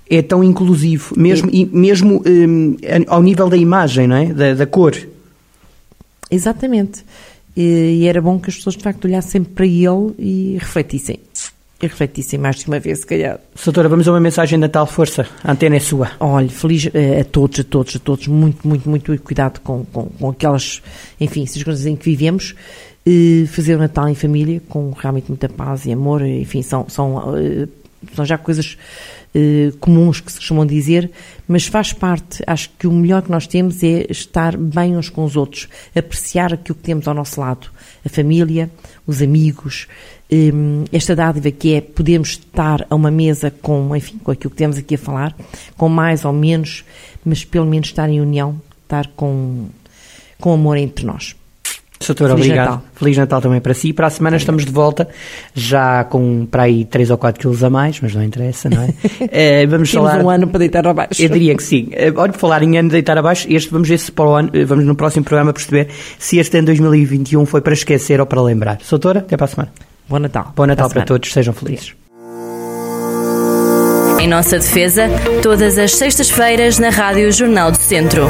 é 0.09 0.23
tão 0.23 0.43
inclusivo, 0.43 1.15
mesmo, 1.19 1.51
e, 1.53 1.67
mesmo 1.67 2.23
hum, 2.27 2.77
ao 3.09 3.23
nível 3.23 3.49
da 3.49 3.57
imagem, 3.57 4.07
não 4.07 4.17
é? 4.17 4.27
Da, 4.27 4.55
da 4.55 4.67
cor. 4.67 4.97
exatamente. 6.31 7.05
E, 7.57 8.01
e 8.01 8.07
era 8.07 8.21
bom 8.21 8.39
que 8.39 8.51
as 8.51 8.57
pessoas 8.57 8.77
de 8.77 8.83
facto 8.83 9.07
olhassem 9.07 9.43
para 9.43 9.67
ele 9.67 10.15
e 10.19 10.57
refletissem. 10.61 11.19
E 11.81 11.87
refletissem 11.87 12.39
mais 12.39 12.57
de 12.57 12.69
uma 12.69 12.81
vez, 12.81 13.01
se 13.01 13.07
calhar. 13.07 13.39
Doutora, 13.63 13.87
vamos 13.87 14.09
a 14.09 14.13
uma 14.13 14.21
mensagem 14.21 14.59
de 14.59 14.63
Natal, 14.63 14.87
força. 14.87 15.27
A 15.45 15.53
antena 15.53 15.77
é 15.77 15.81
sua. 15.81 16.11
Olha, 16.19 16.49
feliz 16.49 16.89
eh, 16.95 17.21
a 17.21 17.25
todos, 17.25 17.61
a 17.61 17.65
todos, 17.65 17.97
a 17.97 17.99
todos, 17.99 18.27
muito, 18.29 18.67
muito, 18.67 18.89
muito 18.89 19.19
cuidado 19.23 19.61
com, 19.61 19.85
com, 19.85 20.07
com 20.07 20.31
aquelas, 20.31 20.83
enfim, 21.21 21.45
circunstâncias 21.45 21.87
em 21.87 21.95
que 21.95 22.05
vivemos. 22.07 22.55
Eh, 23.05 23.45
fazer 23.49 23.77
o 23.77 23.79
Natal 23.79 24.09
em 24.09 24.15
família, 24.15 24.63
com 24.71 24.91
realmente 24.93 25.29
muita 25.29 25.51
paz 25.51 25.85
e 25.85 25.93
amor, 25.93 26.23
enfim, 26.25 26.63
são, 26.63 26.89
são, 26.89 27.37
eh, 27.37 27.69
são 28.15 28.25
já 28.25 28.39
coisas 28.39 28.79
comuns 29.81 30.19
que 30.19 30.33
se 30.33 30.39
costumam 30.39 30.65
dizer, 30.65 31.11
mas 31.47 31.67
faz 31.67 31.93
parte, 31.93 32.43
acho 32.47 32.71
que 32.79 32.87
o 32.87 32.93
melhor 32.93 33.21
que 33.21 33.31
nós 33.31 33.47
temos 33.47 33.83
é 33.83 34.07
estar 34.09 34.57
bem 34.57 34.97
uns 34.97 35.11
com 35.11 35.25
os 35.25 35.37
outros, 35.37 35.69
apreciar 35.95 36.55
aquilo 36.55 36.75
que 36.75 36.83
temos 36.83 37.07
ao 37.07 37.13
nosso 37.13 37.39
lado, 37.39 37.71
a 38.07 38.09
família, 38.09 38.71
os 39.05 39.21
amigos, 39.21 39.89
hum, 40.33 40.85
esta 40.93 41.15
dádiva 41.15 41.51
que 41.51 41.75
é 41.75 41.81
podermos 41.81 42.31
estar 42.31 42.87
a 42.89 42.95
uma 42.95 43.11
mesa 43.11 43.51
com, 43.51 43.95
enfim, 43.95 44.19
com 44.19 44.31
aquilo 44.31 44.51
que 44.51 44.57
temos 44.57 44.79
aqui 44.79 44.95
a 44.95 44.99
falar, 44.99 45.37
com 45.77 45.89
mais 45.89 46.25
ou 46.25 46.33
menos, 46.33 46.85
mas 47.25 47.45
pelo 47.45 47.67
menos 47.67 47.89
estar 47.89 48.09
em 48.09 48.21
união, 48.21 48.61
estar 48.85 49.09
com, 49.09 49.67
com 50.39 50.53
amor 50.53 50.77
entre 50.77 51.05
nós. 51.05 51.35
Doutora, 52.05 52.31
Feliz 52.35 52.47
obrigado. 52.47 52.67
Natal. 52.67 52.83
Feliz 52.95 53.17
Natal 53.17 53.41
também 53.41 53.61
para 53.61 53.75
si. 53.75 53.93
Para 53.93 54.07
a 54.07 54.11
semana 54.11 54.37
estamos 54.37 54.65
de 54.65 54.71
volta, 54.71 55.09
já 55.55 56.05
com 56.05 56.47
para 56.47 56.65
aí 56.65 56.85
3 56.85 57.11
ou 57.11 57.19
4 57.19 57.41
quilos 57.41 57.65
a 57.65 57.71
mais, 57.71 58.01
mas 58.01 58.15
não 58.15 58.23
interessa, 58.23 58.69
não 58.69 58.83
é? 58.83 58.89
Eh, 59.33 59.67
vamos 59.67 59.91
Temos 59.91 60.11
falar. 60.11 60.23
um 60.25 60.31
ano 60.31 60.47
para 60.47 60.59
deitar 60.59 60.87
abaixo. 60.87 61.21
Eu 61.21 61.29
diria 61.29 61.55
que 61.57 61.63
sim. 61.63 61.89
Eh, 61.93 62.13
Olha, 62.15 62.33
falar 62.33 62.63
em 62.63 62.79
ano 62.79 62.89
de 62.89 62.93
deitar 62.93 63.17
abaixo, 63.19 63.47
este, 63.51 63.71
vamos 63.71 63.89
ver 63.89 63.99
se 63.99 64.13
para 64.13 64.25
o 64.27 64.35
ano, 64.35 64.51
eh, 64.53 64.65
vamos 64.65 64.85
no 64.85 64.95
próximo 64.95 65.25
programa 65.25 65.53
perceber 65.53 65.89
se 66.19 66.39
este 66.39 66.57
ano 66.59 66.67
2021 66.67 67.45
foi 67.47 67.61
para 67.61 67.73
esquecer 67.73 68.21
ou 68.21 68.27
para 68.27 68.41
lembrar. 68.43 68.79
Doutora, 68.89 69.21
até 69.21 69.37
para 69.37 69.47
a 69.47 69.49
semana. 69.49 69.73
Bom 70.09 70.19
Natal. 70.19 70.53
Bom 70.55 70.67
Natal 70.67 70.89
Para 70.89 71.01
para 71.01 71.07
todos, 71.07 71.33
sejam 71.33 71.53
felizes. 71.55 71.95
Em 74.21 74.29
nossa 74.29 74.59
defesa, 74.59 75.09
todas 75.43 75.79
as 75.79 75.93
sextas-feiras 75.95 76.79
na 76.79 76.91
Rádio 76.91 77.31
Jornal 77.33 77.71
do 77.71 77.77
Centro. 77.79 78.27